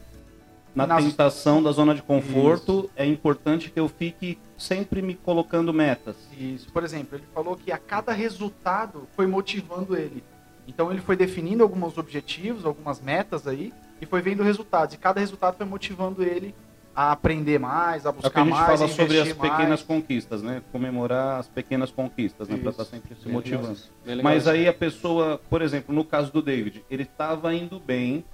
[0.75, 1.05] na Nas...
[1.05, 2.91] tentação da zona de conforto, Isso.
[2.97, 6.17] é importante que eu fique sempre me colocando metas.
[6.39, 6.73] Isso.
[6.73, 10.25] Por exemplo, ele falou que a cada resultado foi motivando ele.
[10.67, 14.95] Então ele foi definindo alguns objetivos, algumas metas aí, e foi vendo resultados.
[14.95, 16.55] E cada resultado foi motivando ele
[16.95, 18.25] a aprender mais, a buscar mais.
[18.25, 19.83] É o que a gente mais, fala sobre as pequenas mais.
[19.83, 20.63] conquistas, né?
[20.71, 22.57] Comemorar as pequenas conquistas, né?
[22.57, 23.79] Para estar tá sempre se motivando.
[24.23, 28.25] Mas aí a pessoa, por exemplo, no caso do David, ele estava indo bem,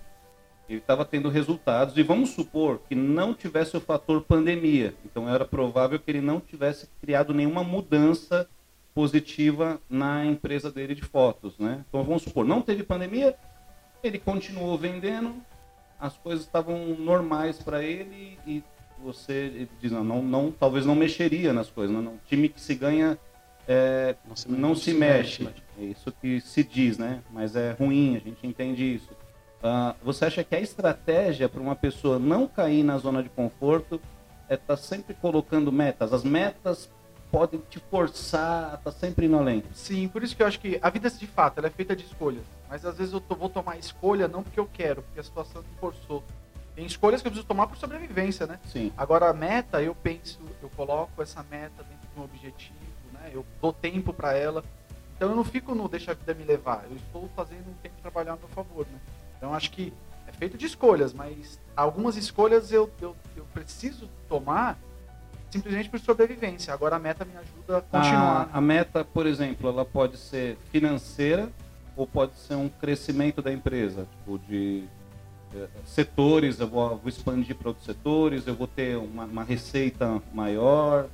[0.68, 4.94] ele estava tendo resultados, e vamos supor que não tivesse o fator pandemia.
[5.04, 8.48] Então era provável que ele não tivesse criado nenhuma mudança
[8.94, 11.84] positiva na empresa dele de fotos, né?
[11.88, 13.34] Então vamos supor, não teve pandemia,
[14.02, 15.34] ele continuou vendendo,
[15.98, 18.62] as coisas estavam normais para ele e
[19.02, 22.18] você ele diz não, não, não, talvez não mexeria nas coisas, não, não.
[22.26, 23.18] time que se ganha
[23.68, 25.44] é, não se, não se, mexe.
[25.44, 25.62] mexe.
[25.78, 27.22] É isso que se diz, né?
[27.30, 29.10] Mas é ruim, a gente entende isso.
[29.58, 34.00] Uh, você acha que a estratégia para uma pessoa não cair na zona de conforto
[34.48, 36.12] é estar tá sempre colocando metas?
[36.12, 36.88] As metas
[37.30, 39.62] podem te forçar a estar tá sempre indo além.
[39.74, 42.04] Sim, por isso que eu acho que a vida, de fato, ela é feita de
[42.04, 42.44] escolhas.
[42.68, 45.62] Mas às vezes eu tô, vou tomar escolha não porque eu quero, porque a situação
[45.62, 46.22] me forçou.
[46.74, 48.60] Tem escolhas que eu preciso tomar por sobrevivência, né?
[48.66, 48.92] Sim.
[48.96, 52.78] Agora a meta, eu penso, eu coloco essa meta dentro de um objetivo,
[53.12, 53.30] né?
[53.32, 54.62] Eu dou tempo para ela.
[55.16, 56.84] Então eu não fico no deixa a vida me levar.
[56.88, 58.98] Eu estou fazendo um tempo trabalhar a meu favor, né?
[59.38, 59.92] Então acho que
[60.26, 64.76] é feito de escolhas, mas algumas escolhas eu, eu, eu preciso tomar
[65.50, 66.74] simplesmente por sobrevivência.
[66.74, 68.50] Agora a meta me ajuda a continuar.
[68.52, 71.50] A, a meta, por exemplo, ela pode ser financeira
[71.96, 74.84] ou pode ser um crescimento da empresa, tipo de
[75.54, 80.20] é, setores, eu vou, vou expandir para outros setores, eu vou ter uma, uma, receita
[80.32, 81.08] maior.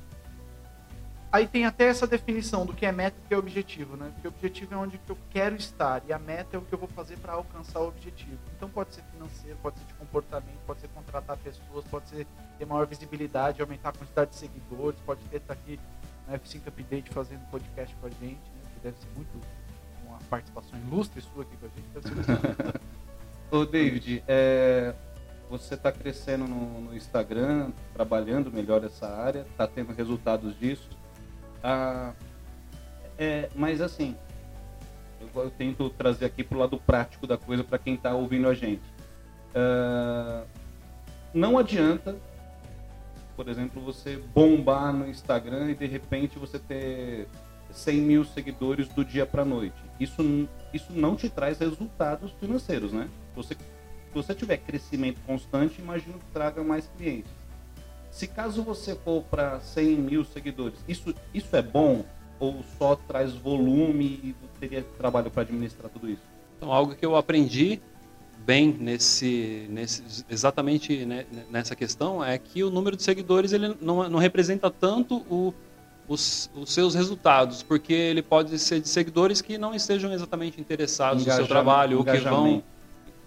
[1.35, 4.09] Aí tem até essa definição do que é meta e que é objetivo, né?
[4.13, 6.79] Porque o objetivo é onde eu quero estar e a meta é o que eu
[6.79, 8.39] vou fazer para alcançar o objetivo.
[8.55, 12.25] Então pode ser financeiro, pode ser de comportamento, pode ser contratar pessoas, pode ser
[12.57, 15.77] ter maior visibilidade, aumentar a quantidade de seguidores, pode ter estar aqui
[16.25, 18.61] na F5 Update fazendo podcast com a gente, né?
[18.73, 19.41] que deve ser muito
[20.07, 21.87] uma participação ilustre sua aqui com a gente.
[21.93, 22.81] Deve ser muito
[23.51, 24.95] Ô David, é,
[25.49, 30.87] você está crescendo no, no, Instagram, trabalhando melhor essa área, está tendo resultados disso.
[31.63, 32.13] Ah,
[33.17, 34.15] é, mas assim,
[35.19, 38.47] eu, eu, tento trazer aqui para o lado prático da coisa para quem está ouvindo
[38.47, 38.83] a gente.
[39.53, 40.43] Ah,
[41.33, 42.15] não adianta
[43.35, 47.27] por exemplo, você bombar no Instagram e de repente você ter
[47.71, 49.75] 100 mil seguidores do dia para noite.
[49.99, 53.09] Isso, isso não te traz resultados financeiros, né?
[53.35, 57.31] Você, se você tiver crescimento constante, imagino que traga mais clientes.
[58.15, 62.05] Se caso você for para 100 mil seguidores, isso, isso é bom
[62.39, 66.21] ou só traz volume e teria trabalho para administrar tudo isso?
[66.55, 67.81] Então, algo que eu aprendi
[68.45, 74.09] bem nesse, nesse exatamente né, nessa questão é que o número de seguidores ele não,
[74.09, 75.53] não representa tanto o,
[76.07, 81.25] os, os, seus resultados, porque ele pode ser de seguidores que não estejam exatamente interessados
[81.25, 82.63] no seu trabalho ou que vão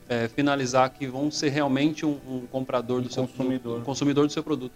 [0.09, 3.81] é, finalizar, que vão ser realmente um, um comprador um do seu consumidor.
[3.81, 4.75] Um consumidor do seu produto.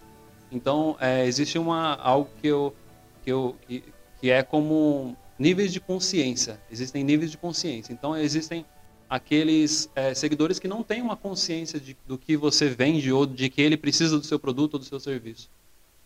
[0.51, 2.75] Então é, existe uma algo que eu
[3.23, 3.83] que eu que,
[4.19, 6.59] que é como níveis de consciência.
[6.71, 7.91] Existem níveis de consciência.
[7.91, 8.65] Então existem
[9.09, 13.49] aqueles é, seguidores que não têm uma consciência de, do que você vende ou de
[13.49, 15.49] que ele precisa do seu produto ou do seu serviço.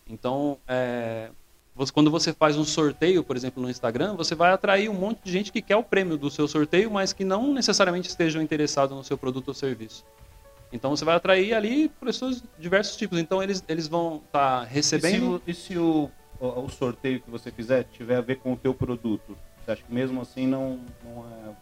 [0.09, 1.30] Então, é,
[1.78, 5.19] você, quando você faz um sorteio, por exemplo, no Instagram, você vai atrair um monte
[5.23, 8.97] de gente que quer o prêmio do seu sorteio, mas que não necessariamente estejam interessados
[8.97, 10.03] no seu produto ou serviço.
[10.73, 13.19] Então você vai atrair ali pessoas de diversos tipos.
[13.19, 15.41] Então eles, eles vão estar tá recebendo.
[15.45, 16.09] E se, o,
[16.41, 19.38] e se o, o, sorteio que você fizer tiver a ver com o teu produto?
[19.63, 21.53] Você acha que mesmo assim não, não é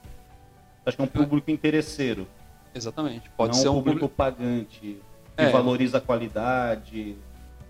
[0.85, 2.25] Acho que é um público interesseiro.
[2.73, 3.29] Exatamente.
[3.31, 5.01] Pode não ser um público, público pagante, que
[5.43, 5.49] é.
[5.49, 7.17] valoriza a qualidade.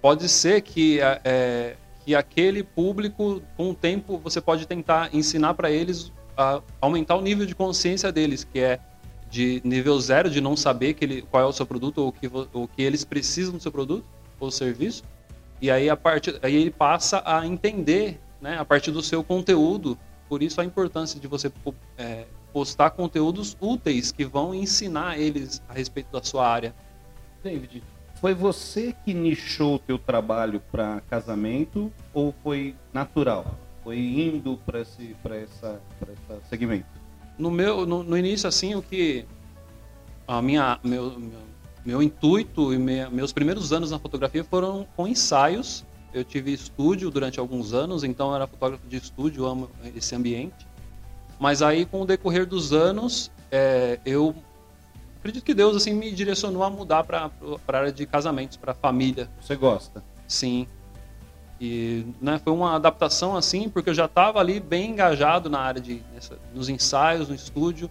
[0.02, 5.72] Pode ser que, é, que aquele público, com o tempo, você pode tentar ensinar para
[5.72, 8.80] eles a aumentar o nível de consciência deles, que é
[9.30, 12.28] de nível zero, de não saber que ele, qual é o seu produto ou que,
[12.28, 14.06] o que eles precisam do seu produto
[14.39, 15.03] ou serviço.
[15.60, 19.97] E aí, a partir, aí ele passa a entender, né, a partir do seu conteúdo.
[20.30, 21.51] Por isso a importância de você
[21.97, 26.76] é, postar conteúdos úteis que vão ensinar eles a respeito da sua área.
[27.43, 27.82] David,
[28.26, 33.56] foi você que nichou o teu trabalho para casamento ou foi natural?
[33.84, 36.88] Foi indo para esse essa esse segmento?
[37.38, 39.28] No meu no, no, início assim o que
[40.28, 41.40] a minha meu meu,
[41.86, 45.86] meu intuito e meus primeiros anos na fotografia foram com ensaios.
[46.12, 50.66] Eu tive estúdio durante alguns anos, então eu era fotógrafo de estúdio, amo esse ambiente.
[51.40, 54.34] Mas aí, com o decorrer dos anos, é, eu
[55.26, 57.32] acredito que Deus assim me direcionou a mudar para
[57.68, 59.28] a área de casamentos, para família.
[59.42, 60.04] Você gosta?
[60.28, 60.68] Sim.
[61.60, 65.82] E né, foi uma adaptação assim, porque eu já estava ali bem engajado na área
[65.82, 67.90] de nessa, nos ensaios, no estúdio.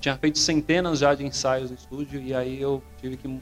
[0.00, 3.40] Tinha feito centenas já de ensaios no estúdio e aí eu tive que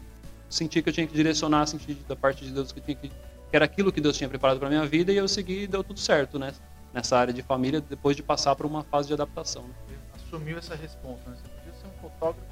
[0.51, 3.57] sentir que eu tinha que direcionar, sentir da parte de Deus que, tinha que, que
[3.57, 5.99] era aquilo que Deus tinha preparado para minha vida e eu segui e deu tudo
[5.99, 6.53] certo, né?
[6.93, 9.63] nessa área de família depois de passar por uma fase de adaptação.
[9.63, 9.97] Né?
[10.15, 11.37] Assumiu essa resposta, né?
[11.37, 12.52] Você podia ser um fotógrafo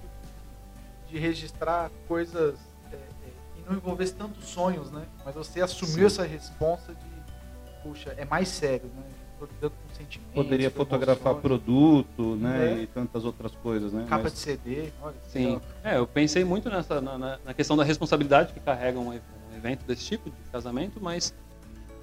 [1.11, 2.54] de registrar coisas
[2.92, 5.04] é, é, que não envolvessem tantos sonhos, né?
[5.24, 6.22] Mas você assumiu Sim.
[6.22, 9.02] essa resposta de, puxa, é mais sério, né?
[9.32, 10.34] Estou lidando com sentimentos.
[10.34, 11.42] Poderia fotografar emoções.
[11.42, 12.72] produto, né?
[12.72, 12.82] É.
[12.82, 14.06] E tantas outras coisas, né?
[14.08, 14.34] Capa Mas...
[14.34, 15.16] de CD, olha.
[15.28, 15.61] Sim.
[15.82, 19.84] É, eu pensei muito nessa na, na, questão da responsabilidade que carrega um, um evento
[19.86, 21.34] desse tipo de casamento, mas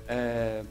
[0.08, 0.64] é,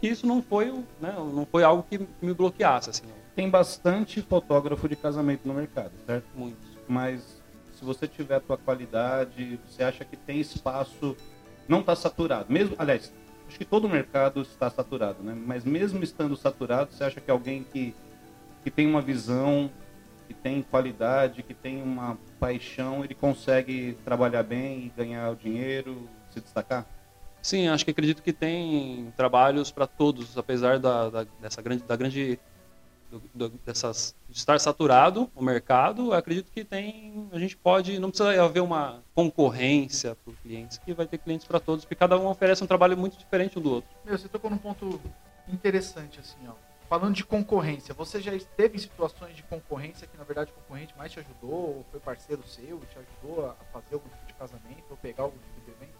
[0.00, 2.90] que isso não foi, né, não foi algo que me bloqueasse.
[2.90, 3.04] Assim.
[3.36, 6.26] Tem bastante fotógrafo de casamento no mercado, certo?
[6.34, 6.66] Muitos.
[6.88, 7.41] Mas
[7.82, 11.16] se você tiver a tua qualidade, você acha que tem espaço,
[11.66, 12.46] não está saturado.
[12.48, 13.12] Mesmo, aliás,
[13.48, 15.34] acho que todo o mercado está saturado, né?
[15.34, 17.92] Mas mesmo estando saturado, você acha que alguém que,
[18.62, 19.68] que tem uma visão,
[20.28, 26.08] que tem qualidade, que tem uma paixão, ele consegue trabalhar bem e ganhar o dinheiro,
[26.30, 26.86] se destacar?
[27.42, 31.96] Sim, acho que acredito que tem trabalhos para todos, apesar da, da, dessa grande, da
[31.96, 32.38] grande
[33.18, 38.08] do, do, dessas, de estar saturado o mercado, acredito que tem, a gente pode, não
[38.10, 42.18] precisa haver uma concorrência para os clientes, que vai ter clientes para todos, porque cada
[42.18, 43.90] um oferece um trabalho muito diferente um do outro.
[44.04, 45.00] Meu, você tocou num ponto
[45.48, 46.54] interessante assim, ó.
[46.88, 50.94] Falando de concorrência, você já esteve em situações de concorrência que na verdade o concorrente
[50.96, 54.84] mais te ajudou, ou foi parceiro seu, te ajudou a fazer algum tipo de casamento,
[54.90, 55.98] ou pegar algum tipo de evento?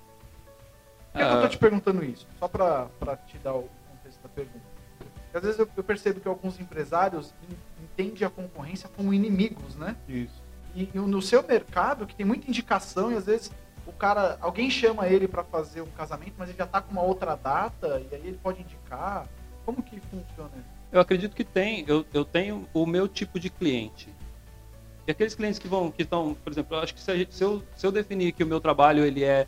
[1.12, 2.26] Por que, eu tô te perguntando isso?
[2.38, 2.88] Só para
[3.26, 4.71] te dar o contexto da pergunta.
[5.33, 7.33] Porque às vezes eu, eu, percebo que alguns empresários
[7.83, 9.97] entendem a concorrência como inimigos, né?
[10.07, 10.43] Isso.
[10.74, 13.51] E, e no seu mercado, que tem muita indicação, e às vezes
[13.87, 17.03] o cara, alguém chama ele para fazer um casamento, mas ele já tá com uma
[17.03, 19.26] outra data, e aí ele pode indicar.
[19.64, 20.68] Como que funciona isso?
[20.93, 21.85] Eu acredito que tem.
[21.89, 24.11] Eu, eu tenho o meu tipo de cliente.
[25.07, 27.43] E aqueles clientes que vão, que estão, por exemplo, eu acho que se, gente, se,
[27.43, 29.47] eu, se eu definir que o meu trabalho ele é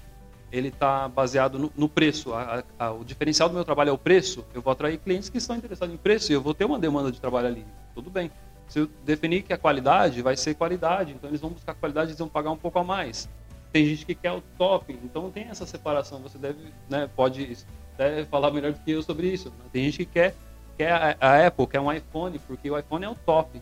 [0.55, 2.33] ele está baseado no, no preço.
[2.33, 4.45] A, a, o diferencial do meu trabalho é o preço.
[4.55, 7.11] Eu vou atrair clientes que estão interessados em preço e eu vou ter uma demanda
[7.11, 7.67] de trabalho ali.
[7.95, 8.31] Tudo bem.
[8.69, 12.15] Se eu definir que a qualidade vai ser qualidade, então eles vão buscar qualidade e
[12.15, 13.29] vão pagar um pouco a mais.
[13.73, 16.21] Tem gente que quer o top, então tem essa separação.
[16.21, 17.59] Você deve, né, pode
[17.95, 19.53] até falar melhor do que eu sobre isso.
[19.73, 20.35] Tem gente que quer,
[20.79, 23.61] quer a, a Apple, quer um iPhone, porque o iPhone é o top.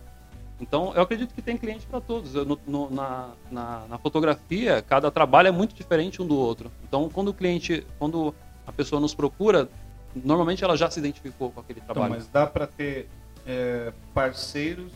[0.62, 2.36] Então, eu acredito que tem cliente para todos.
[2.36, 6.70] Eu, no, na, na, na, fotografia, cada trabalho é muito diferente um do outro.
[6.84, 8.32] Então, quando o cliente, quando
[8.64, 9.68] a pessoa nos procura,
[10.14, 12.14] normalmente ela já se identificou com aquele então, trabalho.
[12.14, 13.08] Então, mas dá para ter
[13.44, 14.92] é, parceiros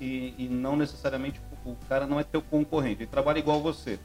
[0.00, 3.96] e, e, não necessariamente o cara não é teu concorrente, ele trabalha igual você.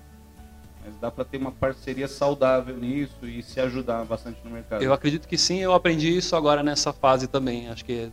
[0.85, 4.83] Mas dá para ter uma parceria saudável nisso e se ajudar bastante no mercado.
[4.83, 7.69] Eu acredito que sim, eu aprendi isso agora nessa fase também.
[7.69, 8.11] Acho que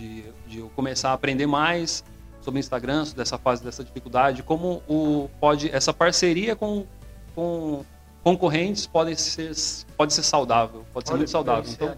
[0.00, 2.02] de, de eu começar a aprender mais
[2.40, 6.86] sobre o Instagram, dessa fase, dessa dificuldade, como o, pode essa parceria com,
[7.34, 7.84] com
[8.24, 9.52] concorrentes pode ser,
[9.96, 11.70] pode ser saudável, pode ser muito saudável.
[11.70, 11.94] Então,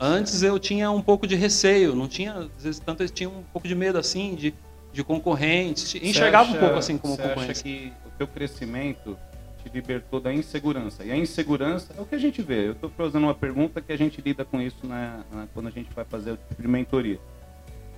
[0.00, 3.42] antes eu tinha um pouco de receio, não tinha, às vezes tanto eu tinha um
[3.52, 4.54] pouco de medo assim de,
[4.92, 7.44] de concorrentes, enxergava acha, um pouco assim como concorrente.
[7.44, 9.18] Você acha que o teu crescimento
[9.62, 11.04] te libertou da insegurança?
[11.04, 12.68] E a insegurança é o que a gente vê.
[12.68, 15.70] Eu estou fazendo uma pergunta que a gente lida com isso na, na, quando a
[15.70, 17.18] gente vai fazer o tipo de mentoria.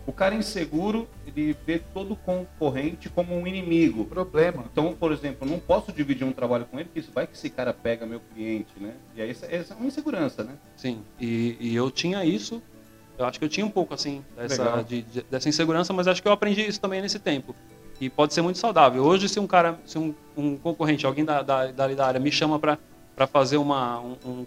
[0.06, 4.04] O cara inseguro, ele vê todo concorrente como um inimigo.
[4.04, 4.64] Problema.
[4.70, 7.74] Então, por exemplo, não posso dividir um trabalho com ele, porque vai que esse cara
[7.74, 8.94] pega meu cliente, né?
[9.16, 10.52] E aí essa, essa é uma insegurança, né?
[10.76, 12.62] Sim, e, e, eu tinha isso,
[13.18, 16.22] eu acho que eu tinha um pouco, assim, dessa, de, de, dessa insegurança, mas acho
[16.22, 17.52] que eu aprendi isso também nesse tempo.
[18.00, 19.02] E pode ser muito saudável.
[19.02, 22.60] Hoje, se um cara, se um, um concorrente, alguém da, da, da área me chama
[22.60, 24.46] para fazer uma, um, um,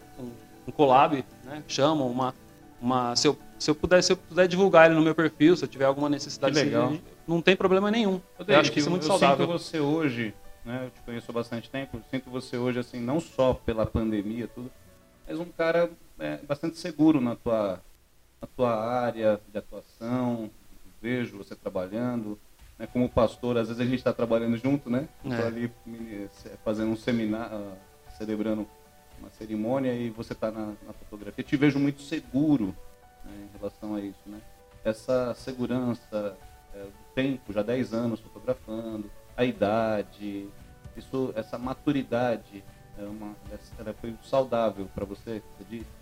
[0.68, 1.64] um collab, né?
[1.68, 2.34] Chama uma,
[2.80, 3.16] uma...
[3.16, 5.68] Se eu se eu puder, se eu puder divulgar ele no meu perfil, se eu
[5.68, 6.94] tiver alguma necessidade, legal.
[7.28, 8.22] não tem problema nenhum.
[8.40, 9.46] Eu, eu acho que isso é muito eu saudável.
[9.46, 10.34] Eu sinto você hoje,
[10.64, 10.86] né?
[10.86, 11.98] Eu te conheço há bastante tempo.
[11.98, 14.72] Eu sinto você hoje assim, não só pela pandemia tudo,
[15.28, 17.82] mas um cara é, bastante seguro na tua
[18.42, 20.50] na tua área de atuação.
[21.02, 22.40] Vejo você trabalhando.
[22.78, 25.10] Né, como pastor, às vezes a gente está trabalhando junto, né?
[25.24, 25.48] Estou é.
[25.48, 25.72] ali
[26.64, 27.74] fazendo um seminário,
[28.18, 28.66] celebrando
[29.20, 31.42] uma cerimônia e você está na, na fotografia.
[31.42, 32.74] Eu te vejo muito seguro
[33.30, 34.20] né, em relação a isso.
[34.26, 34.40] Né?
[34.84, 36.38] Essa segurança
[36.74, 40.48] é, tempo, já 10 anos fotografando, a idade,
[40.98, 42.64] isso, essa maturidade,
[42.98, 43.36] é uma,
[43.78, 46.00] ela foi saudável para você, você disse?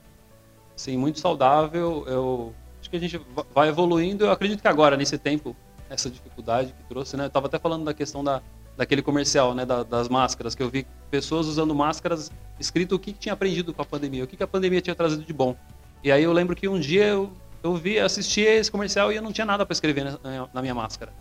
[0.75, 2.03] Sim, muito saudável.
[2.07, 3.21] Eu acho que a gente
[3.53, 4.25] vai evoluindo.
[4.25, 5.55] Eu acredito que agora, nesse tempo,
[5.89, 7.23] essa dificuldade que trouxe, né?
[7.23, 8.41] Eu estava até falando da questão da,
[8.75, 9.65] daquele comercial, né?
[9.65, 13.73] Da, das máscaras, que eu vi pessoas usando máscaras escrito o que, que tinha aprendido
[13.73, 15.55] com a pandemia, o que, que a pandemia tinha trazido de bom.
[16.03, 17.31] E aí eu lembro que um dia eu,
[17.63, 20.75] eu vi, assisti esse comercial e eu não tinha nada para escrever na, na, minha
[20.75, 21.11] máscara.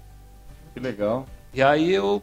[0.75, 1.27] Que legal.
[1.53, 2.23] E aí eu,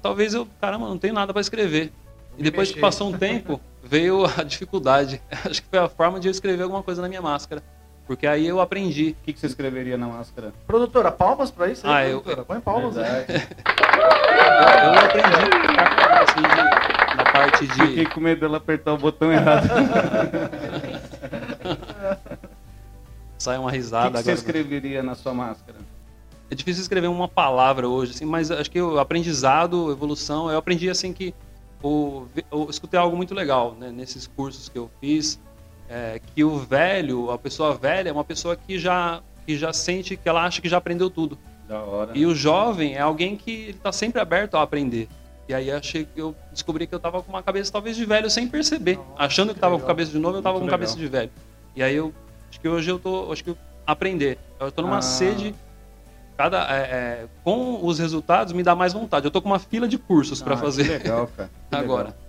[0.00, 1.92] talvez eu, caramba, não tenho nada para escrever.
[2.38, 5.20] E depois que passou um tempo, veio a dificuldade.
[5.44, 7.62] Acho que foi a forma de eu escrever alguma coisa na minha máscara.
[8.06, 9.16] Porque aí eu aprendi.
[9.20, 10.52] O que, que você escreveria na máscara?
[10.66, 11.86] Produtora, palmas pra isso?
[11.86, 12.44] Aí, ah, eu...
[12.44, 13.24] Põe palmas aí.
[13.28, 15.70] eu aprendi
[16.20, 17.86] assim, de, na parte de.
[17.86, 19.68] Fiquei com medo dela apertar o botão errado.
[23.38, 24.36] Sai uma risada o que, que agora.
[24.36, 25.78] você escreveria na sua máscara?
[26.50, 30.90] É difícil escrever uma palavra hoje, assim, mas acho que o aprendizado, evolução, eu aprendi
[30.90, 31.32] assim que
[31.82, 35.40] o, eu escutei algo muito legal né, nesses cursos que eu fiz,
[35.88, 40.16] é, que o velho, a pessoa velha, é uma pessoa que já que já sente
[40.16, 41.38] que ela acha que já aprendeu tudo.
[42.14, 45.08] E o jovem é alguém que está sempre aberto a aprender.
[45.50, 48.30] E aí achei que eu descobri que eu estava com uma cabeça talvez de velho
[48.30, 48.98] sem perceber.
[48.98, 50.78] Nossa, Achando que estava com cabeça de novo, eu estava com legal.
[50.78, 51.28] cabeça de velho.
[51.74, 52.14] E aí eu
[52.48, 54.38] acho que hoje eu tô, acho que eu aprender.
[54.60, 55.02] Eu tô numa ah.
[55.02, 55.52] sede
[56.36, 59.26] cada é, é, com os resultados me dá mais vontade.
[59.26, 60.84] Eu tô com uma fila de cursos ah, para fazer.
[61.02, 61.50] Que legal, cara.
[61.68, 62.04] Que Agora.
[62.04, 62.20] Legal.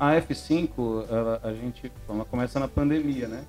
[0.00, 3.44] A F5, ela, a gente ela começa na pandemia, né?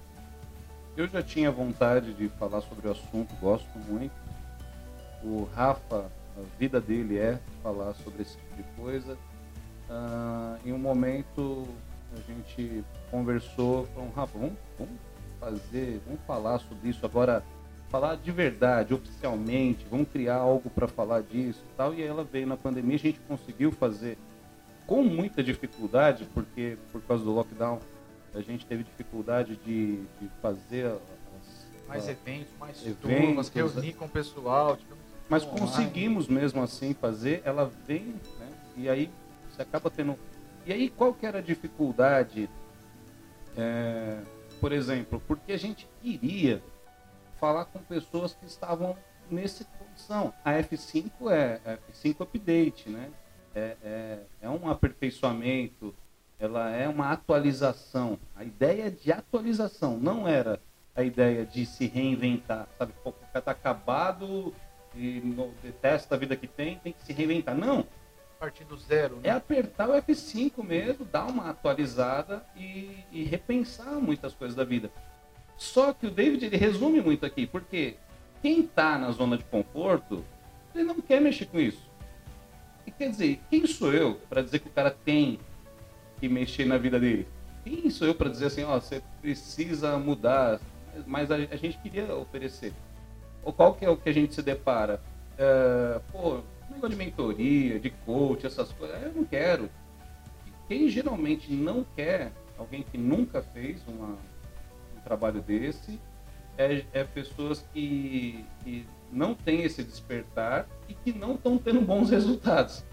[0.95, 4.13] Eu já tinha vontade de falar sobre o assunto, gosto muito.
[5.23, 6.05] O Rafa,
[6.37, 9.17] a vida dele é falar sobre esse tipo de coisa.
[9.89, 11.67] Uh, em um momento
[12.13, 14.93] a gente conversou, falou, Rafa, vamos, vamos
[15.39, 17.43] fazer, vamos falar sobre isso agora,
[17.89, 21.93] falar de verdade, oficialmente, vamos criar algo para falar disso e tal.
[21.93, 24.17] E aí ela veio na pandemia, a gente conseguiu fazer
[24.85, 27.79] com muita dificuldade, porque por causa do lockdown
[28.33, 30.99] a gente teve dificuldade de, de fazer as,
[31.87, 34.77] mais a, eventos, mais eventos, turmas, reunir com o pessoal.
[35.29, 38.49] Mas conseguimos mesmo assim fazer, ela vem, né?
[38.75, 39.09] E aí
[39.49, 40.17] você acaba tendo.
[40.65, 42.49] E aí qual que era a dificuldade?
[43.55, 44.21] É
[44.59, 46.61] por exemplo, porque a gente queria
[47.39, 48.97] falar com pessoas que estavam
[49.29, 50.33] nessa condição.
[50.43, 53.11] A F5 é, é F5 Update, né?
[53.53, 55.93] É, é, é, um aperfeiçoamento,
[56.39, 58.19] ela é uma atualização.
[58.35, 60.59] A ideia de atualização não era
[60.95, 62.93] a ideia de se reinventar, sabe?
[63.03, 64.53] O cara está acabado
[64.97, 65.21] e
[65.61, 67.55] detesta a vida que tem, tem que se reinventar.
[67.55, 67.85] Não,
[68.37, 69.17] partir do zero.
[69.17, 69.29] Né?
[69.29, 74.91] É apertar o F5 mesmo, dar uma atualizada e, e, repensar muitas coisas da vida.
[75.57, 77.95] Só que o David ele resume muito aqui, porque
[78.41, 80.23] quem está na zona de conforto,
[80.73, 81.89] ele não quer mexer com isso.
[82.85, 85.39] E quer dizer, quem sou eu para dizer que o cara tem
[86.19, 87.27] que mexer na vida dele?
[87.63, 90.59] Quem sou eu para dizer assim, ó, você precisa mudar?
[91.05, 92.73] Mas a, a, gente queria oferecer.
[93.43, 95.01] Ou qual que é o que a gente se depara?
[95.33, 96.41] Uh, pô,
[96.77, 99.69] negócio de mentoria, de coach, essas coisas, eu não quero.
[100.67, 104.17] Quem geralmente não quer, alguém que nunca fez uma,
[104.95, 105.99] um trabalho desse,
[106.57, 112.09] é, é pessoas que, que não têm esse despertar e que não estão tendo bons
[112.09, 112.83] resultados.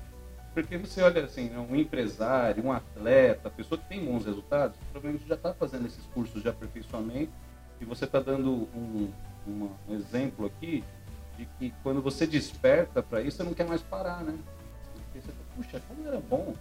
[0.53, 5.29] Porque você olha assim, né, um empresário, um atleta, pessoa que tem bons resultados, provavelmente
[5.29, 7.33] já está fazendo esses cursos de aperfeiçoamento
[7.81, 9.11] e você está dando um,
[9.47, 10.85] um, exemplo aqui
[11.37, 14.37] de que quando você desperta para isso, você não quer mais parar, né?
[14.95, 16.55] Porque você fala, puxa, como era bom.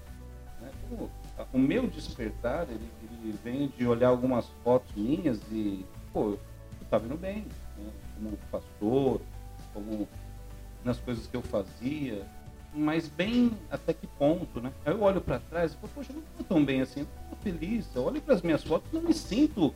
[0.62, 0.72] Né?
[0.90, 1.12] Como,
[1.54, 6.40] o meu despertar, ele, ele, vem de olhar algumas fotos minhas e, pô, eu
[6.82, 7.46] estava indo bem,
[7.78, 7.92] né?
[8.16, 9.22] como pastor,
[9.74, 10.08] como
[10.84, 12.26] nas coisas que eu fazia,
[12.74, 14.72] mas bem até que ponto, né?
[14.86, 17.08] Aí eu olho para trás e falo, poxa, eu não estou tão bem assim, eu
[17.24, 17.88] estou feliz.
[17.96, 19.74] Eu olho para as minhas fotos e não me sinto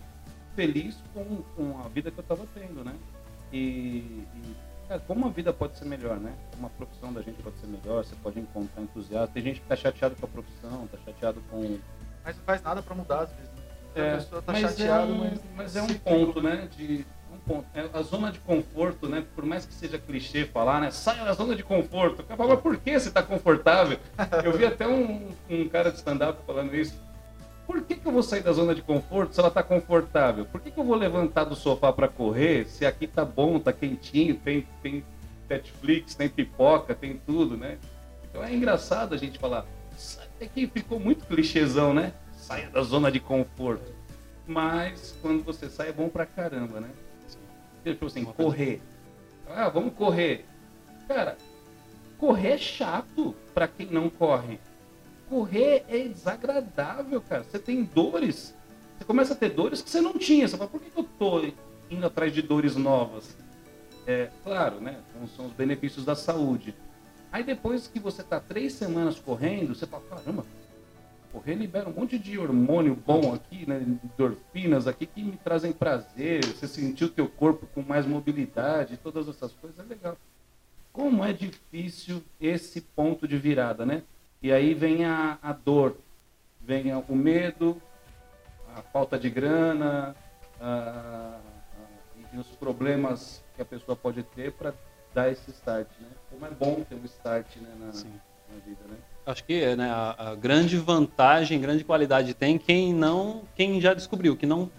[0.57, 2.95] feliz com, com a vida que eu estava tendo, né?
[3.53, 4.55] E, e
[4.89, 6.33] cara, como a vida pode ser melhor, né?
[6.51, 9.33] Como a profissão da gente pode ser melhor, você pode encontrar entusiasmo.
[9.33, 11.77] Tem gente que está chateado com a profissão, está chateado com...
[12.25, 13.61] Mas não faz nada para mudar às vezes, né?
[13.95, 16.67] É, a pessoa tá chateada, é um, mas, mas é um ponto, né?
[16.75, 17.05] De,
[17.47, 17.65] ponto.
[17.73, 19.25] É a zona de conforto, né?
[19.33, 20.91] Por mais que seja clichê falar, né?
[20.91, 22.23] Saia da zona de conforto.
[22.27, 23.97] Mas por que você está confortável?
[24.43, 26.99] Eu vi até um, um cara de stand-up falando isso.
[27.67, 30.45] Por que, que eu vou sair da zona de conforto se ela está confortável?
[30.45, 33.73] Por que, que eu vou levantar do sofá para correr se aqui tá bom, tá
[33.73, 35.03] quentinho, tem, tem
[35.49, 37.77] Netflix, tem pipoca, tem tudo, né?
[38.23, 39.65] Então é engraçado a gente falar.
[40.39, 42.13] É que ficou muito clichêzão, né?
[42.37, 43.91] Saia da zona de conforto.
[44.47, 46.89] Mas quando você sai é bom pra caramba, né?
[47.83, 48.81] Tipo assim, correr.
[49.49, 50.45] Ah, vamos correr.
[51.05, 51.37] Cara,
[52.17, 54.57] correr é chato para quem não corre.
[55.29, 57.43] Correr é desagradável, cara.
[57.43, 58.55] Você tem dores.
[58.97, 60.47] Você começa a ter dores que você não tinha.
[60.47, 61.45] Você fala, por que eu tô
[61.89, 63.35] indo atrás de dores novas?
[64.05, 64.99] É, claro, né?
[65.35, 66.73] São os benefícios da saúde.
[67.31, 70.45] Aí depois que você tá três semanas correndo, você fala, caramba,
[71.31, 73.85] correr libera um monte de hormônio bom aqui, né?
[74.03, 76.45] Endorfinas aqui que me trazem prazer.
[76.45, 80.17] Você sentir o teu corpo com mais mobilidade, todas essas coisas é legal.
[80.93, 84.03] Como é difícil esse ponto de virada, né?
[84.41, 85.97] E aí vem a, a dor,
[86.61, 87.81] vem o medo,
[88.75, 90.15] a falta de grana,
[90.59, 91.39] a, a,
[92.33, 94.73] e os problemas que a pessoa pode ter para
[95.13, 96.07] dar esse start, né?
[96.29, 98.97] Como é bom ter um start né, na, na vida, né?
[99.27, 104.37] acho que né, a, a, grande vantagem, grande qualidade tem quem não, quem já descobriu,
[104.37, 104.71] que não,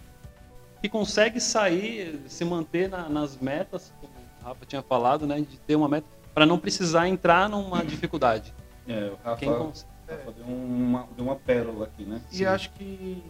[0.81, 5.59] que consegue sair, se manter na, nas metas, como o Rafa tinha falado, né, de
[5.59, 8.53] ter uma meta para não precisar entrar numa dificuldade.
[8.89, 12.21] É, o Rafa, quem Rafa deu, uma, deu uma pérola aqui, né?
[12.31, 12.45] E Sim.
[12.45, 13.23] acho que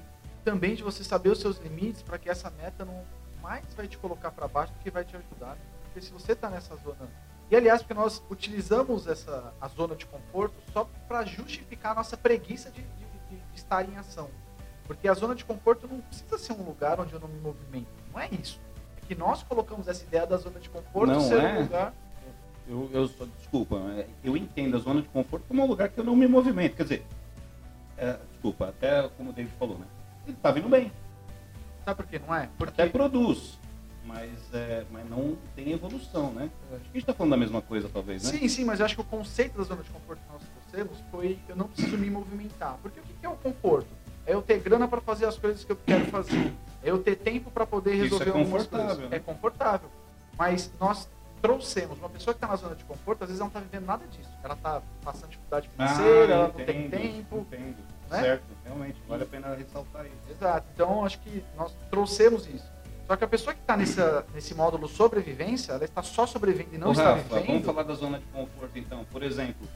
[0.43, 3.03] também de você saber os seus limites para que essa meta não
[3.41, 5.57] mais vai te colocar para baixo do que vai te ajudar.
[5.84, 7.10] Porque se você está nessa zona
[7.51, 12.16] e aliás, porque nós utilizamos essa a zona de conforto só para justificar a nossa
[12.16, 14.30] preguiça de, de, de, estar em ação.
[14.86, 17.88] Porque a zona de conforto não precisa ser um lugar onde eu não me movimento.
[18.14, 18.62] Não é isso.
[18.97, 21.53] É que nós colocamos essa ideia da zona de conforto não ser é?
[21.53, 21.93] um lugar.
[22.70, 25.99] Eu, eu só, desculpa, é, eu entendo a zona de conforto como um lugar que
[25.99, 26.76] eu não me movimento.
[26.76, 27.05] Quer dizer,
[27.97, 29.86] é, desculpa, até como o David falou, né?
[30.28, 30.91] Ele tá vindo bem.
[31.84, 32.47] Sabe por que não é?
[32.57, 33.57] Porque até produz
[34.09, 36.49] mas, é, mas não tem evolução, né?
[36.72, 38.32] Acho que a gente está falando da mesma coisa, talvez, né?
[38.32, 40.97] Sim, sim, mas eu acho que o conceito da zona de conforto que nós trouxemos
[41.11, 42.80] foi eu não preciso me movimentar.
[42.82, 43.88] Porque o que é o conforto?
[44.26, 46.51] É eu ter grana para fazer as coisas que eu quero fazer.
[46.84, 48.97] É eu ter tempo para poder resolver Isso é coisas.
[48.97, 49.07] Né?
[49.11, 49.89] É confortável.
[50.38, 51.07] Mas nós
[51.42, 53.86] trouxemos uma pessoa que está na zona de conforto, às vezes ela não está vivendo
[53.88, 54.30] nada disso.
[54.44, 57.38] Ela está passando dificuldade financeira, ah, ela não tem tempo.
[57.40, 57.78] Entendo.
[58.10, 58.22] Né?
[58.22, 60.32] Certo, realmente, vale a pena ressaltar isso.
[60.32, 60.68] Exato.
[60.74, 62.70] Então, acho que nós trouxemos isso.
[63.06, 66.90] Só que a pessoa que está nesse módulo sobrevivência, ela está só sobrevivendo e não
[66.90, 67.48] Ô, está Rafa, vivendo.
[67.48, 69.04] Vamos falar da zona de conforto então.
[69.06, 69.68] Por exemplo,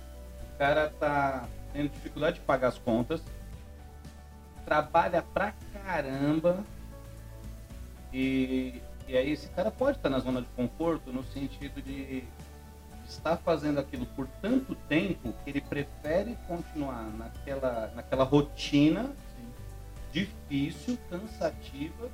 [0.53, 3.24] o cara está tendo dificuldade de pagar as contas,
[4.66, 5.53] trabalha pra
[5.84, 6.64] caramba
[8.14, 12.23] e, e aí esse cara pode estar tá na zona de conforto no sentido de
[13.07, 19.11] estar fazendo aquilo por tanto tempo que ele prefere continuar naquela, naquela rotina
[20.11, 22.09] difícil, cansativa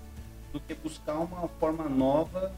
[0.54, 2.56] do que buscar uma forma nova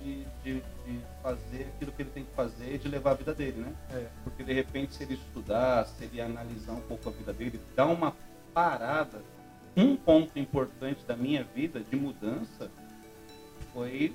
[0.00, 3.60] de, de, de, fazer aquilo que ele tem que fazer, de levar a vida dele,
[3.60, 3.72] né?
[3.90, 4.06] É.
[4.22, 7.86] Porque de repente, se ele estudar, se ele analisar um pouco a vida dele, dar
[7.86, 8.14] uma
[8.52, 9.22] parada,
[9.76, 12.70] um ponto importante da minha vida de mudança
[13.74, 14.14] foi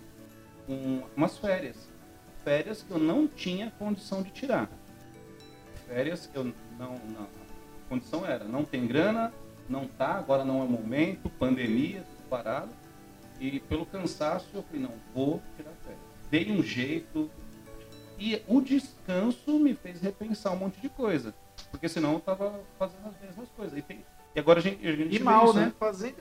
[0.67, 1.87] um, umas férias.
[2.43, 4.67] Férias que eu não tinha condição de tirar.
[5.87, 6.45] Férias que eu
[6.79, 9.33] não, não a condição era, não tem grana,
[9.67, 12.69] não tá, agora não é momento, pandemia, tudo parado
[13.39, 16.01] e pelo cansaço, eu falei, não, vou tirar férias.
[16.29, 17.29] Dei um jeito,
[18.19, 21.33] E o descanso me fez repensar um monte de coisa.
[21.71, 23.77] Porque senão eu tava fazendo as mesmas coisas.
[23.77, 24.05] E, tem,
[24.35, 25.65] e agora a gente, a gente E mal, isso, né?
[25.67, 25.73] né?
[25.79, 26.17] Fazendo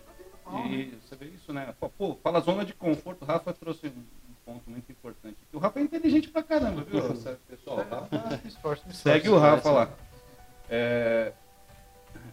[0.67, 0.99] e né?
[1.03, 1.75] você vê isso, né?
[1.97, 3.23] Pô, fala zona de conforto.
[3.23, 5.37] O Rafa trouxe um ponto muito importante.
[5.53, 7.03] O Rafa é inteligente pra caramba, viu?
[7.49, 8.41] Pessoal, Rafa,
[8.93, 9.91] segue o Rafa lá.
[10.71, 11.33] É,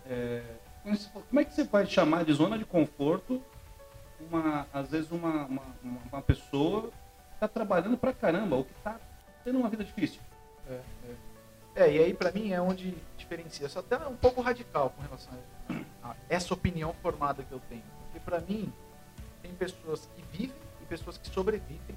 [0.07, 0.43] é,
[1.29, 3.41] como é que você vai chamar de zona de conforto
[4.19, 5.63] uma, às vezes uma, uma,
[6.11, 8.99] uma pessoa que está trabalhando pra caramba ou que está
[9.43, 10.21] tendo uma vida difícil?
[10.69, 10.73] É,
[11.75, 11.83] é.
[11.83, 13.67] é, e aí para mim é onde diferencia.
[13.67, 15.33] Só até um pouco radical com relação
[16.03, 17.94] a, a essa opinião formada que eu tenho.
[18.15, 18.71] Porque para mim
[19.41, 21.95] tem pessoas que vivem e pessoas que sobrevivem.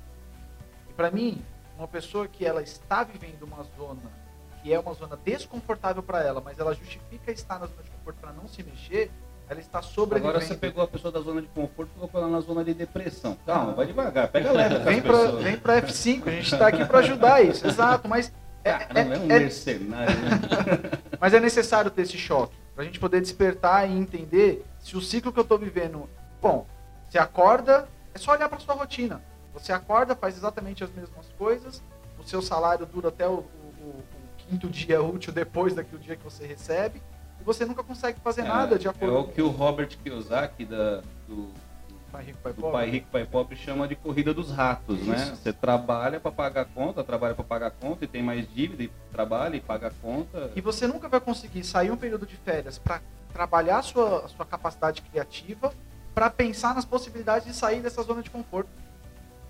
[0.88, 1.40] E para mim,
[1.76, 4.28] uma pessoa que ela está vivendo uma zona
[4.60, 8.16] que é uma zona desconfortável para ela, mas ela justifica estar na zona de conforto
[8.20, 9.08] para não se mexer,
[9.48, 10.30] ela está sobrevivendo.
[10.30, 12.74] Agora você pegou a pessoa da zona de conforto e colocou ela na zona de
[12.74, 13.38] depressão.
[13.46, 14.78] Calma, vai devagar, pega leve.
[14.80, 18.32] Vem para vem para F5, a gente está aqui para ajudar isso, exato, mas
[18.64, 20.16] é, Caramba, é, é um é, mercenário.
[20.16, 20.30] Né?
[21.20, 25.03] mas é necessário ter esse choque para a gente poder despertar e entender se o
[25.03, 26.09] ciclo que eu estou vivendo,
[26.41, 26.66] bom,
[27.07, 29.20] você acorda, é só olhar para sua rotina.
[29.53, 31.82] Você acorda, faz exatamente as mesmas coisas,
[32.18, 33.45] o seu salário dura até o,
[33.80, 34.03] o,
[34.39, 37.03] quinto dia útil depois daquele dia que você recebe,
[37.39, 40.64] e você nunca consegue fazer é, nada de acordo É o que o Robert Kiyosaki
[40.64, 41.53] da, do,
[42.11, 42.72] Pai Rico, Pai, Pobre.
[42.72, 45.16] Pai Rico, Pai Pobre chama de corrida dos ratos, né?
[45.16, 45.30] Isso.
[45.32, 45.36] né?
[45.36, 49.55] Você trabalha para pagar conta, trabalha para pagar conta e tem mais dívida e trabalha
[49.55, 50.51] e paga conta.
[50.57, 53.03] E você nunca vai conseguir sair um período de férias para
[53.33, 55.72] trabalhar a sua, a sua capacidade criativa,
[56.14, 58.70] para pensar nas possibilidades de sair dessa zona de conforto.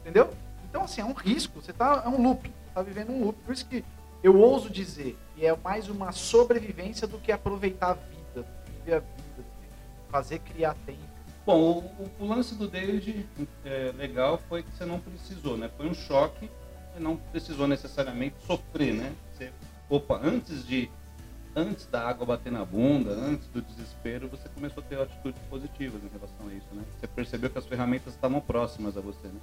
[0.00, 0.30] Entendeu?
[0.68, 1.60] Então, assim, é um risco.
[1.62, 2.48] Você tá, é um loop.
[2.48, 3.38] Você tá vivendo um loop.
[3.44, 3.84] Por isso que
[4.22, 8.98] eu ouso dizer que é mais uma sobrevivência do que aproveitar a vida, viver a
[8.98, 9.46] vida,
[10.10, 11.00] fazer criar tempo.
[11.46, 13.26] Bom, o, o lance do David
[13.64, 15.70] é, legal foi que você não precisou, né?
[15.76, 16.50] Foi um choque,
[16.92, 19.14] você não precisou necessariamente sofrer, né?
[19.32, 19.50] Você,
[19.88, 20.90] opa, antes de
[21.58, 26.00] antes da água bater na bunda, antes do desespero, você começou a ter atitudes positivas
[26.02, 26.82] em relação a isso, né?
[26.98, 29.40] Você percebeu que as ferramentas estavam próximas a você, né?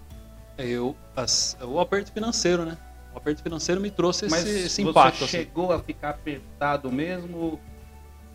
[0.57, 2.77] Eu, as, o aperto financeiro, né?
[3.13, 5.19] O aperto financeiro me trouxe Mas esse, esse impacto.
[5.19, 5.37] Você assim.
[5.37, 5.81] chegou assim.
[5.81, 7.59] a ficar apertado mesmo?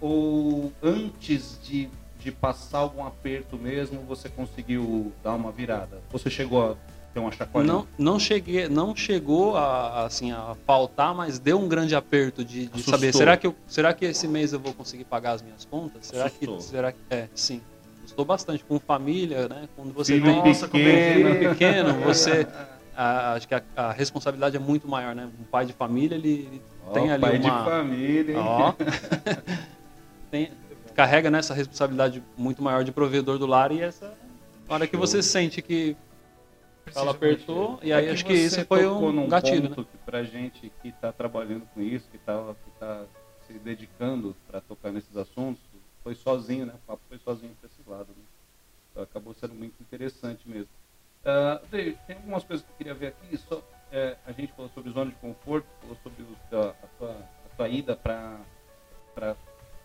[0.01, 6.01] Ou antes de, de passar algum aperto mesmo, você conseguiu dar uma virada?
[6.11, 6.77] Você chegou a
[7.13, 7.67] ter uma chacoalha?
[7.67, 12.67] Não, não cheguei, não chegou a, assim, a faltar, mas deu um grande aperto de,
[12.67, 15.65] de saber, será que, eu, será que esse mês eu vou conseguir pagar as minhas
[15.65, 16.07] contas?
[16.07, 16.57] Será Assustou.
[16.57, 17.61] que, será que, é, sim.
[17.99, 19.69] Assustou bastante com família, né?
[19.77, 22.47] Quando você Filho tem pequeno, pequeno, você
[22.97, 25.29] a, acho que a, a, responsabilidade é muito maior, né?
[25.41, 27.59] Um pai de família, ele, ele oh, tem ali pai uma...
[27.59, 28.75] de família, oh.
[30.31, 30.51] tem,
[30.95, 34.13] carrega nessa responsabilidade muito maior de provedor do lar e essa
[34.69, 35.97] hora que você sente que
[36.95, 39.87] ela apertou e aí é acho que esse foi um gatilho, ponto né?
[39.91, 43.05] que pra gente que está trabalhando com isso, que está tá
[43.47, 45.63] se dedicando para tocar nesses assuntos,
[46.03, 46.75] foi sozinho, né?
[46.75, 48.09] O papo foi sozinho para esse lado.
[48.09, 48.25] Né?
[48.91, 50.69] Então, acabou sendo muito interessante mesmo.
[51.23, 53.37] Uh, David, tem algumas coisas que eu queria ver aqui.
[53.37, 53.63] Só,
[53.93, 57.57] é, a gente falou sobre zona de conforto, falou sobre o, a, a, tua, a
[57.57, 58.41] tua ida para.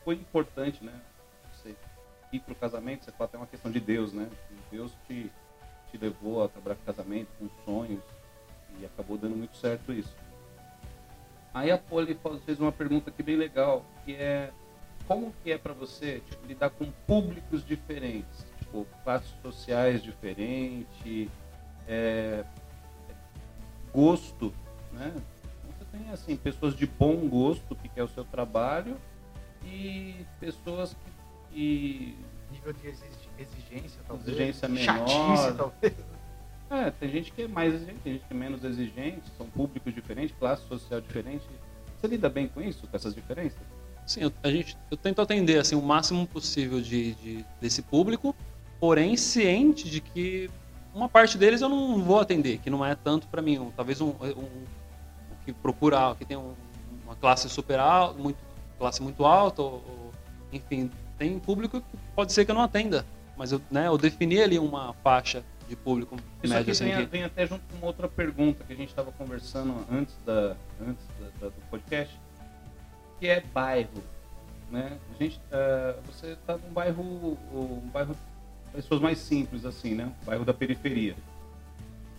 [0.04, 0.94] Foi importante, né?
[1.52, 1.76] Você
[2.32, 4.30] ir para o casamento, você fala até uma questão de Deus, né?
[4.72, 5.32] Deus te,
[5.98, 8.04] levou a trabalhar com casamento, com sonhos,
[8.80, 10.14] e acabou dando muito certo isso.
[11.54, 14.52] Aí a Poli fez uma pergunta aqui bem legal, que é
[15.08, 18.46] como que é para você tipo, lidar com públicos diferentes?
[18.76, 21.30] tipo, classes sociais diferentes,
[21.88, 22.44] é,
[23.94, 24.54] gosto,
[24.92, 25.14] né?
[25.68, 28.98] Você tem, assim, pessoas de bom gosto que quer o seu trabalho
[29.64, 31.54] e pessoas que...
[31.54, 33.25] que Nível de exigência,
[34.08, 34.28] talvez.
[34.28, 35.08] Exigência menor.
[35.08, 35.94] Chatice, talvez.
[36.70, 39.94] É, tem gente que é mais exigente, tem gente que é menos exigente, são públicos
[39.94, 41.46] diferentes, classe social diferente.
[41.96, 43.60] Você lida bem com isso, com essas diferenças?
[44.06, 48.36] Sim, eu, a gente, eu tento atender assim, o máximo possível de, de, desse público,
[48.80, 50.50] porém ciente de que
[50.94, 53.60] uma parte deles eu não vou atender, que não é tanto para mim.
[53.60, 54.64] Um, talvez um, um, um,
[55.44, 58.38] que procura, que tem uma classe super alta, muito,
[58.78, 60.12] classe muito alta, ou, ou,
[60.52, 63.06] enfim, tem público que pode ser que eu não atenda,
[63.38, 66.72] mas eu, né, eu defini ali uma faixa de público Isso médio.
[66.72, 69.12] Isso aqui assim, vem, vem, até junto com uma outra pergunta que a gente estava
[69.12, 72.20] conversando antes, da, antes da, da, do podcast,
[73.20, 74.04] que é bairro.
[74.72, 74.98] Né?
[75.14, 78.16] A gente, uh, você está num bairro, um bairro
[78.74, 80.12] pessoas mais simples, assim, né?
[80.26, 81.16] Bairro da periferia.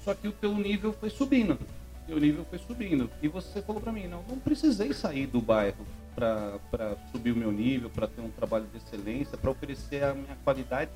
[0.02, 1.52] Só que o teu nível foi subindo.
[1.52, 3.10] O teu nível foi subindo.
[3.20, 7.52] E você falou para mim, não, não precisei sair do bairro para subir o meu
[7.52, 10.90] nível, para ter um trabalho de excelência, para oferecer a minha qualidade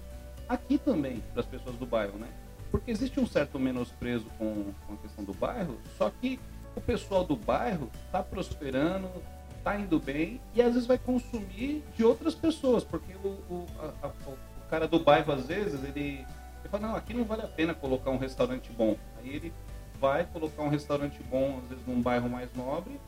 [0.51, 2.27] aqui também para as pessoas do bairro, né?
[2.73, 6.41] Porque existe um certo menosprezo com, com a questão do bairro, só que
[6.75, 9.09] o pessoal do bairro está prosperando,
[9.57, 13.67] está indo bem e às vezes vai consumir de outras pessoas, porque o, o,
[14.03, 16.27] a, a, o cara do bairro, às vezes, ele,
[16.61, 18.97] ele fala, não, aqui não vale a pena colocar um restaurante bom.
[19.19, 19.53] Aí ele
[20.01, 22.99] vai colocar um restaurante bom, às vezes num bairro mais nobre,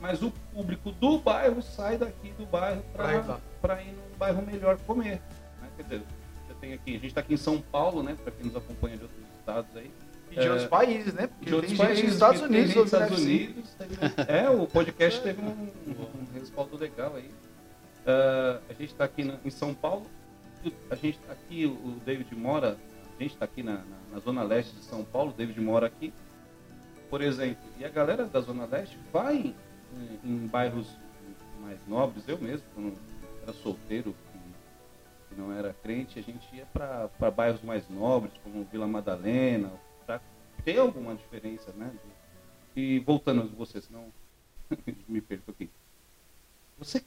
[0.00, 2.82] mas o público do bairro sai daqui do bairro
[3.60, 5.20] para ir num bairro melhor comer.
[5.60, 5.68] Né?
[5.76, 6.02] Quer dizer,
[6.60, 8.16] tem aqui, a gente está aqui em São Paulo, né?
[8.22, 9.90] Para quem nos acompanha de outros estados aí.
[10.30, 11.26] E de é, outros países, né?
[11.26, 12.74] Porque de outros países, nos Estados Unidos.
[12.74, 13.70] Nos Estados Unidos.
[14.28, 17.30] é, o podcast teve um, um, respaldo legal aí.
[18.00, 20.06] Uh, a gente está aqui na, em São Paulo.
[20.90, 22.76] A gente está aqui, o David mora,
[23.18, 25.86] a gente está aqui na, na, na, zona leste de São Paulo, o David mora
[25.86, 26.12] aqui,
[27.08, 27.62] por exemplo.
[27.78, 29.54] E a galera da zona leste vai
[29.94, 30.86] em, em bairros
[31.60, 32.28] mais nobres.
[32.28, 32.94] Eu mesmo, quando
[33.42, 34.14] era solteiro,
[35.30, 39.72] que não era crente, a gente ia para bairros mais nobres, como Vila Madalena,
[40.64, 41.90] tem alguma diferença, né?
[42.76, 44.12] E voltando a você, senão
[45.08, 45.70] me perco aqui.
[46.78, 47.04] Você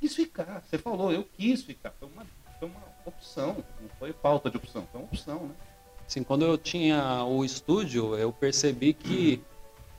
[0.00, 1.92] quis ficar, você falou, eu quis ficar.
[1.92, 2.26] Foi uma,
[2.58, 5.54] foi uma opção, não foi falta de opção, foi uma opção, né?
[6.06, 9.42] Sim, quando eu tinha o estúdio, eu percebi que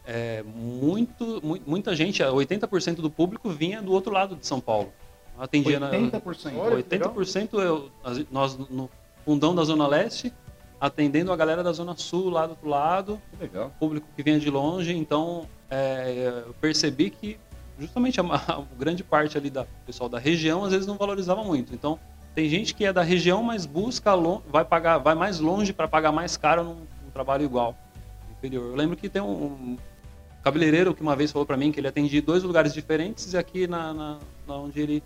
[0.06, 4.94] é, muito, muita gente, 80% do público vinha do outro lado de São Paulo.
[5.38, 6.52] Eu atendia 80%?
[6.52, 7.92] Na, 80% eu,
[8.32, 8.90] nós no
[9.26, 10.32] fundão da Zona Leste
[10.80, 13.22] atendendo a galera da Zona Sul, lá do outro lado.
[13.32, 13.74] Que legal.
[13.80, 14.96] Público que vinha de longe.
[14.96, 17.40] Então, é, eu percebi que
[17.80, 21.74] justamente a, a, grande parte ali da pessoal da região às vezes não valorizava muito.
[21.74, 22.00] Então,
[22.34, 24.12] tem gente que é da região, mas busca
[24.50, 27.76] vai pagar, vai mais longe para pagar mais caro num, num, trabalho igual,
[28.38, 28.72] inferior.
[28.72, 29.78] Eu lembro que tem um, um
[30.44, 33.68] cabeleireiro que uma vez falou para mim que ele atendia dois lugares diferentes e aqui
[33.68, 35.04] na, na, na, onde ele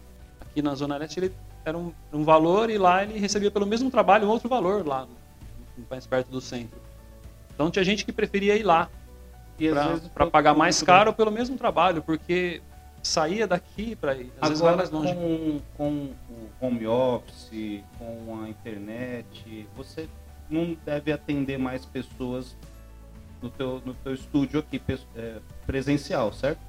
[0.60, 1.34] aqui na zona leste ele
[1.66, 5.08] era um, um valor e lá ele recebia pelo mesmo trabalho um outro valor lá
[5.90, 6.78] mais perto do centro.
[7.56, 8.90] Então tinha gente que preferia ir lá
[10.14, 12.62] para pagar mais caro pelo mesmo trabalho, porque
[13.02, 14.32] saía daqui para ir.
[14.42, 15.16] Às Agora, vezes mais longe.
[15.16, 20.10] Com, com o home office, com a internet, você
[20.50, 22.58] não deve atender mais pessoas
[23.42, 24.82] no teu, no teu estúdio aqui
[25.16, 26.60] é, presencial, certo?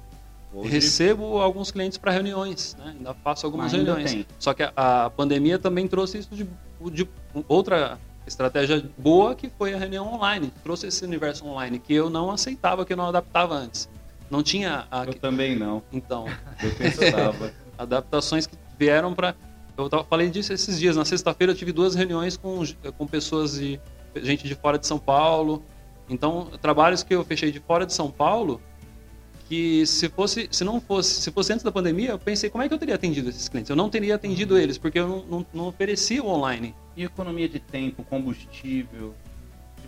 [0.53, 0.69] Hoje...
[0.69, 2.93] Recebo alguns clientes para reuniões, né?
[2.97, 4.11] ainda faço algumas ainda reuniões.
[4.11, 4.25] Tem.
[4.37, 6.47] Só que a, a, pandemia também trouxe isso de,
[6.91, 7.07] de
[7.47, 7.97] outra
[8.27, 10.51] estratégia boa que foi a reunião online.
[10.61, 13.89] Trouxe esse universo online que eu não aceitava, que eu não adaptava antes.
[14.29, 14.87] Não tinha.
[14.91, 15.05] A...
[15.05, 15.81] Eu também não.
[15.91, 16.25] Então.
[16.61, 17.53] Eu pensava.
[17.77, 19.35] adaptações que vieram para.
[19.77, 20.95] Eu falei disso esses dias.
[20.95, 22.61] Na sexta-feira eu tive duas reuniões com,
[22.97, 23.79] com pessoas de.
[24.17, 25.63] gente de fora de São Paulo.
[26.09, 28.61] Então, trabalhos que eu fechei de fora de São Paulo,
[29.51, 32.69] que se fosse, se não fosse, se fosse antes da pandemia, eu pensei como é
[32.69, 33.69] que eu teria atendido esses clientes.
[33.69, 36.73] Eu não teria atendido eles porque eu não, não, não oferecia o online.
[36.95, 39.13] E economia de tempo, combustível,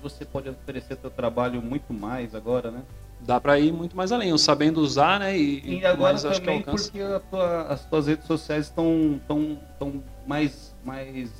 [0.01, 2.82] você pode oferecer seu trabalho muito mais agora, né?
[3.22, 5.38] Dá para ir muito mais além, sabendo usar, né?
[5.38, 6.99] E, e agora mais, também porque
[7.30, 11.32] tua, as tuas redes sociais estão tão, tão mais, mais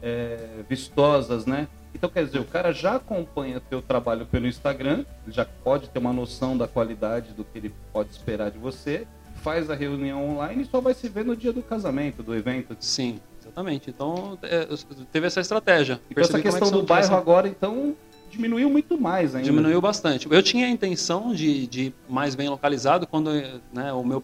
[0.00, 1.68] é, vistosas, né?
[1.94, 6.12] Então, quer dizer, o cara já acompanha teu trabalho pelo Instagram, já pode ter uma
[6.12, 9.06] noção da qualidade do que ele pode esperar de você,
[9.42, 12.76] faz a reunião online e só vai se ver no dia do casamento, do evento.
[12.78, 13.90] Sim, exatamente.
[13.90, 14.68] Então, é,
[15.10, 16.00] teve essa estratégia.
[16.10, 17.96] Então, essa questão é que do bairro agora, então,
[18.30, 19.44] diminuiu muito mais ainda.
[19.44, 20.28] Diminuiu bastante.
[20.30, 23.30] Eu tinha a intenção de, de mais bem localizado quando
[23.72, 24.22] né, o meu,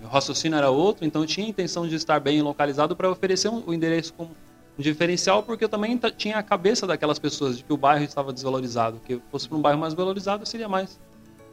[0.00, 3.48] meu raciocínio era outro, então eu tinha a intenção de estar bem localizado para oferecer
[3.48, 4.30] um, o endereço como
[4.78, 8.32] um diferencial porque eu também tinha a cabeça daquelas pessoas de que o bairro estava
[8.32, 10.98] desvalorizado, que fosse para um bairro mais valorizado seria mais.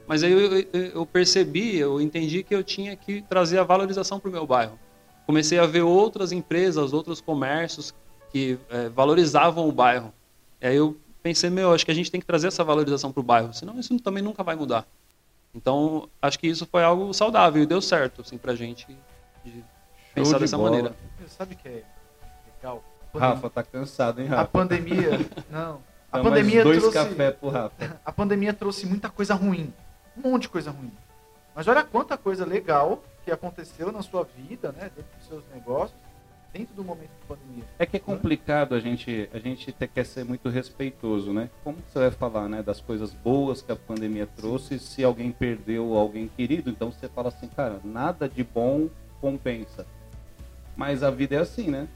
[0.08, 4.20] Mas aí eu, eu, eu, percebi, eu entendi que eu tinha que trazer a valorização
[4.20, 4.78] para o meu bairro.
[5.26, 7.94] Comecei a ver outras empresas, outros comércios
[8.32, 10.12] que é, valorizavam o bairro.
[10.60, 13.22] E aí eu pensei, meu, acho que a gente tem que trazer essa valorização para
[13.22, 14.86] o bairro, senão isso também nunca vai mudar.
[15.54, 18.88] Então, acho que isso foi algo saudável e deu certo, assim, a gente
[19.44, 19.64] de
[20.14, 20.70] pensar de dessa bola.
[20.70, 20.96] maneira.
[21.28, 21.84] Sabe que é
[22.58, 22.84] legal?
[23.20, 24.42] Rafa tá cansado, hein, Rafa?
[24.44, 25.20] A pandemia.
[25.50, 25.80] Não.
[26.12, 26.98] A Dá pandemia dois trouxe.
[26.98, 28.00] café pro Rafa.
[28.06, 29.74] A pandemia trouxe muita coisa ruim.
[30.18, 30.92] Um monte de coisa ruim.
[31.56, 34.92] Mas olha quanta coisa legal que aconteceu na sua vida, né?
[34.96, 35.98] Dentro dos seus negócios,
[36.54, 37.64] dentro do momento de pandemia.
[37.80, 41.50] É que é complicado a gente, a gente ter, quer ser muito respeitoso, né?
[41.64, 42.62] Como você vai falar, né?
[42.62, 47.30] Das coisas boas que a pandemia trouxe, se alguém perdeu alguém querido, então você fala
[47.30, 48.90] assim, cara, nada de bom
[49.22, 49.86] compensa.
[50.76, 51.88] Mas a vida é assim, né?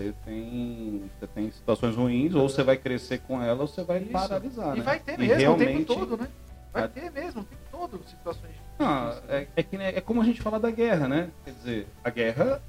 [0.00, 3.98] Você tem, você tem situações ruins, ou você vai crescer com ela, ou você vai
[3.98, 4.10] Isso.
[4.10, 4.74] paralisar.
[4.74, 4.84] E né?
[4.84, 5.68] vai ter mesmo realmente...
[5.68, 6.28] o tempo todo, né?
[6.72, 10.40] Vai ter mesmo o tempo todo situações Não, é, é, que, é como a gente
[10.40, 11.30] fala da guerra, né?
[11.44, 12.62] Quer dizer, a guerra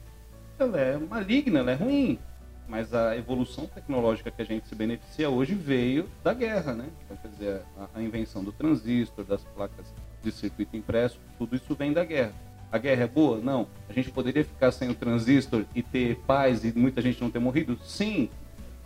[0.59, 2.19] ela é maligna, ela é ruim.
[2.67, 6.89] Mas a evolução tecnológica que a gente se beneficia hoje veio da guerra, né?
[7.05, 9.85] Então, quer dizer, a, a invenção do transistor, das placas
[10.21, 12.33] de circuito impresso, tudo isso vem da guerra.
[12.71, 13.39] A guerra é boa?
[13.39, 13.67] Não.
[13.89, 17.39] A gente poderia ficar sem o transistor e ter paz e muita gente não ter
[17.39, 17.77] morrido?
[17.83, 18.29] Sim.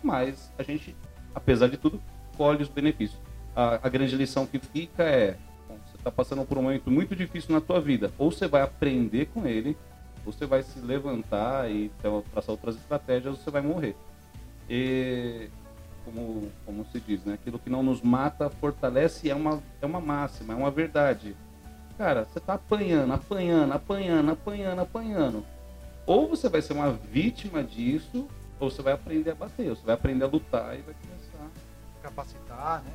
[0.02, 0.96] Mas a gente,
[1.34, 2.02] apesar de tudo,
[2.36, 3.20] colhe os benefícios.
[3.54, 5.36] A, a grande lição que fica é:
[5.68, 8.12] bom, você está passando por um momento muito difícil na tua vida.
[8.18, 9.76] Ou você vai aprender com ele,
[10.24, 13.94] ou você vai se levantar e então, traçar outras estratégias, ou você vai morrer.
[14.68, 15.48] E
[16.04, 17.34] como, como se diz, né?
[17.34, 21.36] Aquilo que não nos mata fortalece é uma, é uma máxima, é uma verdade
[21.98, 25.46] Cara, você tá apanhando, apanhando, apanhando, apanhando, apanhando.
[26.04, 28.28] Ou você vai ser uma vítima disso,
[28.60, 31.50] ou você vai aprender a bater, ou você vai aprender a lutar e vai começar
[31.98, 32.92] a capacitar, né?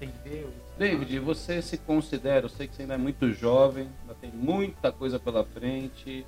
[0.00, 0.48] Entender.
[0.76, 4.92] David, você se considera, eu sei que você ainda é muito jovem, ainda tem muita
[4.92, 6.26] coisa pela frente,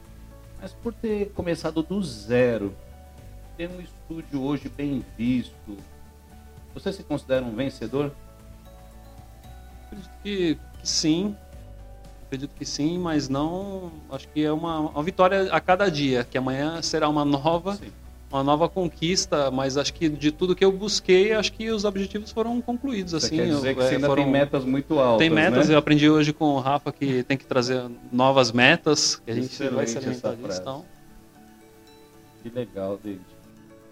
[0.60, 2.74] mas por ter começado do zero,
[3.56, 5.76] ter um estúdio hoje bem visto,
[6.72, 8.12] você se considera um vencedor?
[9.86, 11.36] Acredito que, que sim,
[12.28, 13.90] Acredito que sim, mas não.
[14.10, 17.90] Acho que é uma, uma vitória a cada dia, que amanhã será uma nova, sim.
[18.30, 19.50] uma nova conquista.
[19.50, 23.12] Mas acho que de tudo que eu busquei, acho que os objetivos foram concluídos.
[23.12, 25.18] Você assim, quer dizer eu, que você é, ainda foram, tem metas muito altas.
[25.18, 25.68] Tem metas.
[25.68, 25.74] Né?
[25.74, 29.46] Eu aprendi hoje com o Rafa que tem que trazer novas metas, que a gente
[29.46, 30.60] Excelente vai se alimentar disso.
[30.60, 30.84] Então...
[32.42, 33.24] Que legal, David.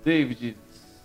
[0.05, 0.57] David,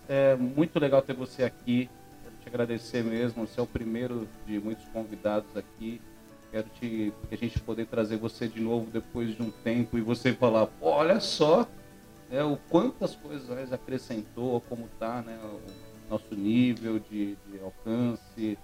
[0.10, 1.90] é muito legal ter você aqui.
[2.24, 3.48] Quero te agradecer mesmo.
[3.48, 6.02] Você é o primeiro de muitos convidados aqui.
[6.52, 10.02] Quero te, que a gente poder trazer você de novo depois de um tempo e
[10.02, 11.66] você falar, olha só,
[12.30, 18.58] né, o quantas coisas acrescentou, como está né, o nosso nível de, de alcance,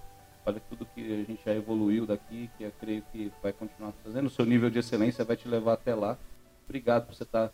[0.44, 4.26] olha tudo que a gente já evoluiu daqui, que eu creio que vai continuar fazendo.
[4.26, 6.18] O seu nível de excelência vai te levar até lá.
[6.66, 7.50] Obrigado por você estar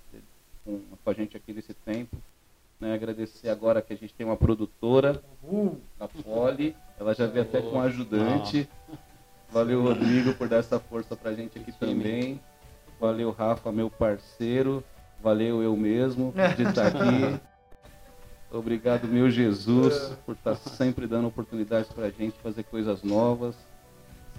[0.65, 2.17] com, com a gente aqui nesse tempo.
[2.81, 5.23] Né, agradecer agora que a gente tem uma produtora,
[5.99, 8.69] a Poli, ela já veio até com um ajudante.
[8.71, 8.84] Ah.
[9.55, 12.41] Valeu, Rodrigo, por dar essa força pra gente aqui também.
[12.99, 14.83] Valeu, Rafa, meu parceiro.
[15.23, 17.41] Valeu eu mesmo de estar aqui.
[18.51, 23.55] Obrigado, meu Jesus, por estar sempre dando oportunidades pra gente fazer coisas novas.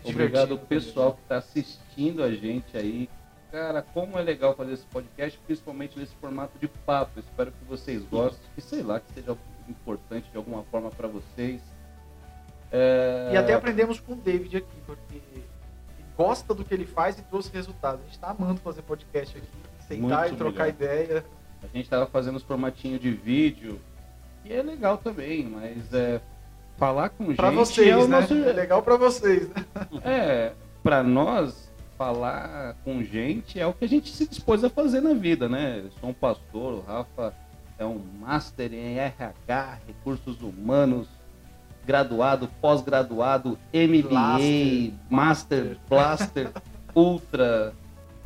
[0.03, 3.09] Obrigado, pessoal que está assistindo a gente aí.
[3.53, 7.21] Cara, como é legal fazer esse podcast, principalmente nesse formato de papo.
[7.21, 9.37] Espero que vocês gostem e sei lá que seja
[9.69, 11.61] importante de alguma forma para vocês.
[12.77, 13.31] É...
[13.33, 15.21] E até aprendemos com o David aqui, porque
[16.17, 18.01] gosta do que ele faz e trouxe resultados.
[18.01, 19.47] A gente está amando fazer podcast aqui,
[19.87, 20.75] sentar Muito e trocar melhor.
[20.75, 21.25] ideia.
[21.63, 23.79] A gente estava fazendo os formatinhos de vídeo,
[24.43, 26.21] e é legal também, mas é,
[26.77, 28.19] falar com pra gente vocês, é, o né?
[28.19, 28.33] nosso...
[28.33, 29.49] é legal para vocês.
[29.49, 29.65] Né?
[30.03, 30.53] É,
[30.83, 35.13] para nós, falar com gente é o que a gente se dispôs a fazer na
[35.13, 35.81] vida, né?
[35.83, 37.33] Eu sou um pastor, o Rafa
[37.79, 41.07] é um master em RH, recursos humanos,
[41.85, 44.93] graduado, pós-graduado, MBA, Blaster.
[45.09, 46.51] Master, Blaster,
[46.95, 47.73] Ultra.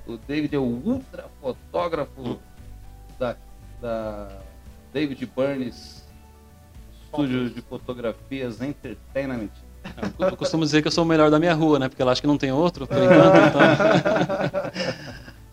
[0.07, 2.39] O David é o ultra fotógrafo
[3.20, 3.36] da,
[3.80, 4.28] da
[4.91, 6.03] David Burns
[7.03, 9.49] Estúdio de Fotografias Entertainment.
[10.18, 11.89] Eu costumo dizer que eu sou o melhor da minha rua, né?
[11.89, 13.62] Porque ela acha que não tem outro, por enquanto, então.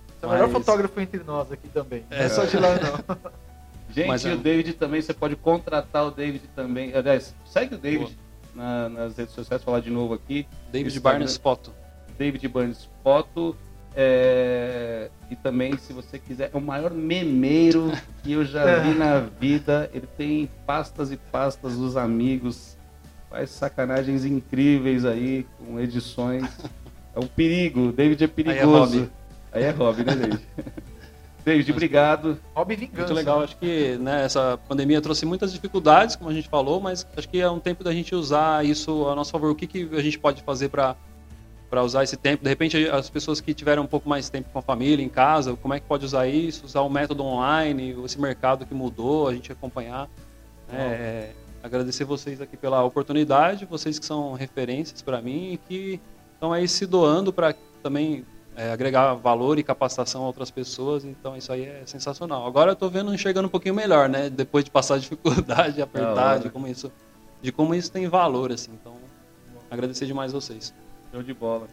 [0.08, 2.04] Você é o melhor fotógrafo entre nós aqui também.
[2.10, 3.30] É, não é só de lá, não.
[3.90, 4.34] Gente, Mas, é...
[4.34, 6.94] o David também, você pode contratar o David também.
[6.94, 8.16] Aliás, segue o David
[8.54, 10.46] na, nas redes sociais, falar de novo aqui.
[10.72, 11.72] David Barnes Foto.
[12.18, 13.56] David Barnes Foto.
[13.98, 17.90] É, e também, se você quiser, é o maior memeiro
[18.22, 19.90] que eu já vi na vida.
[19.94, 22.76] Ele tem pastas e pastas dos amigos,
[23.30, 26.46] faz sacanagens incríveis aí, com edições.
[27.16, 28.60] É um perigo, David é perigoso.
[28.92, 29.12] Aí é hobby,
[29.50, 30.46] Aí é hobby né, David?
[31.46, 32.40] David, obrigado.
[32.56, 33.02] Hobby vingança.
[33.02, 33.40] Muito legal.
[33.40, 37.40] Acho que né, essa pandemia trouxe muitas dificuldades, como a gente falou, mas acho que
[37.40, 39.52] é um tempo da gente usar isso a nosso favor.
[39.52, 40.96] O que, que a gente pode fazer para
[41.68, 42.44] para usar esse tempo.
[42.44, 45.56] De repente, as pessoas que tiveram um pouco mais tempo com a família, em casa,
[45.56, 46.64] como é que pode usar isso?
[46.64, 50.08] Usar o método online, esse mercado que mudou, a gente acompanhar.
[50.72, 51.30] É,
[51.62, 56.00] agradecer vocês aqui pela oportunidade, vocês que são referências para mim e que
[56.34, 58.24] estão aí se doando para também
[58.56, 62.46] é, agregar valor e capacitação a outras pessoas, então isso aí é sensacional.
[62.46, 64.30] Agora eu estou vendo enxergando um pouquinho melhor, né?
[64.30, 66.90] Depois de passar dificuldade, apertar, de como isso,
[67.42, 68.72] de como isso tem valor, assim.
[68.72, 68.96] Então,
[69.70, 70.74] agradecer demais vocês.
[71.12, 71.68] Show de bola.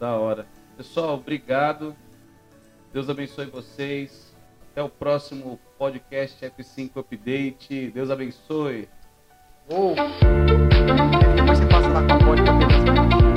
[0.00, 0.46] Da hora.
[0.76, 1.94] Pessoal, obrigado.
[2.92, 4.34] Deus abençoe vocês.
[4.72, 7.92] Até o próximo podcast F5 Update.
[7.92, 8.88] Deus abençoe.
[9.68, 9.94] Oh.
[11.36, 13.35] Depois você passa lá com a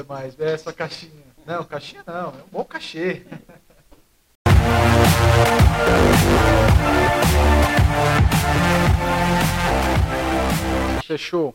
[0.00, 1.12] é mais, é essa caixinha.
[1.46, 3.22] Não, caixinha não, é um bom cachê.
[11.04, 11.54] Fechou.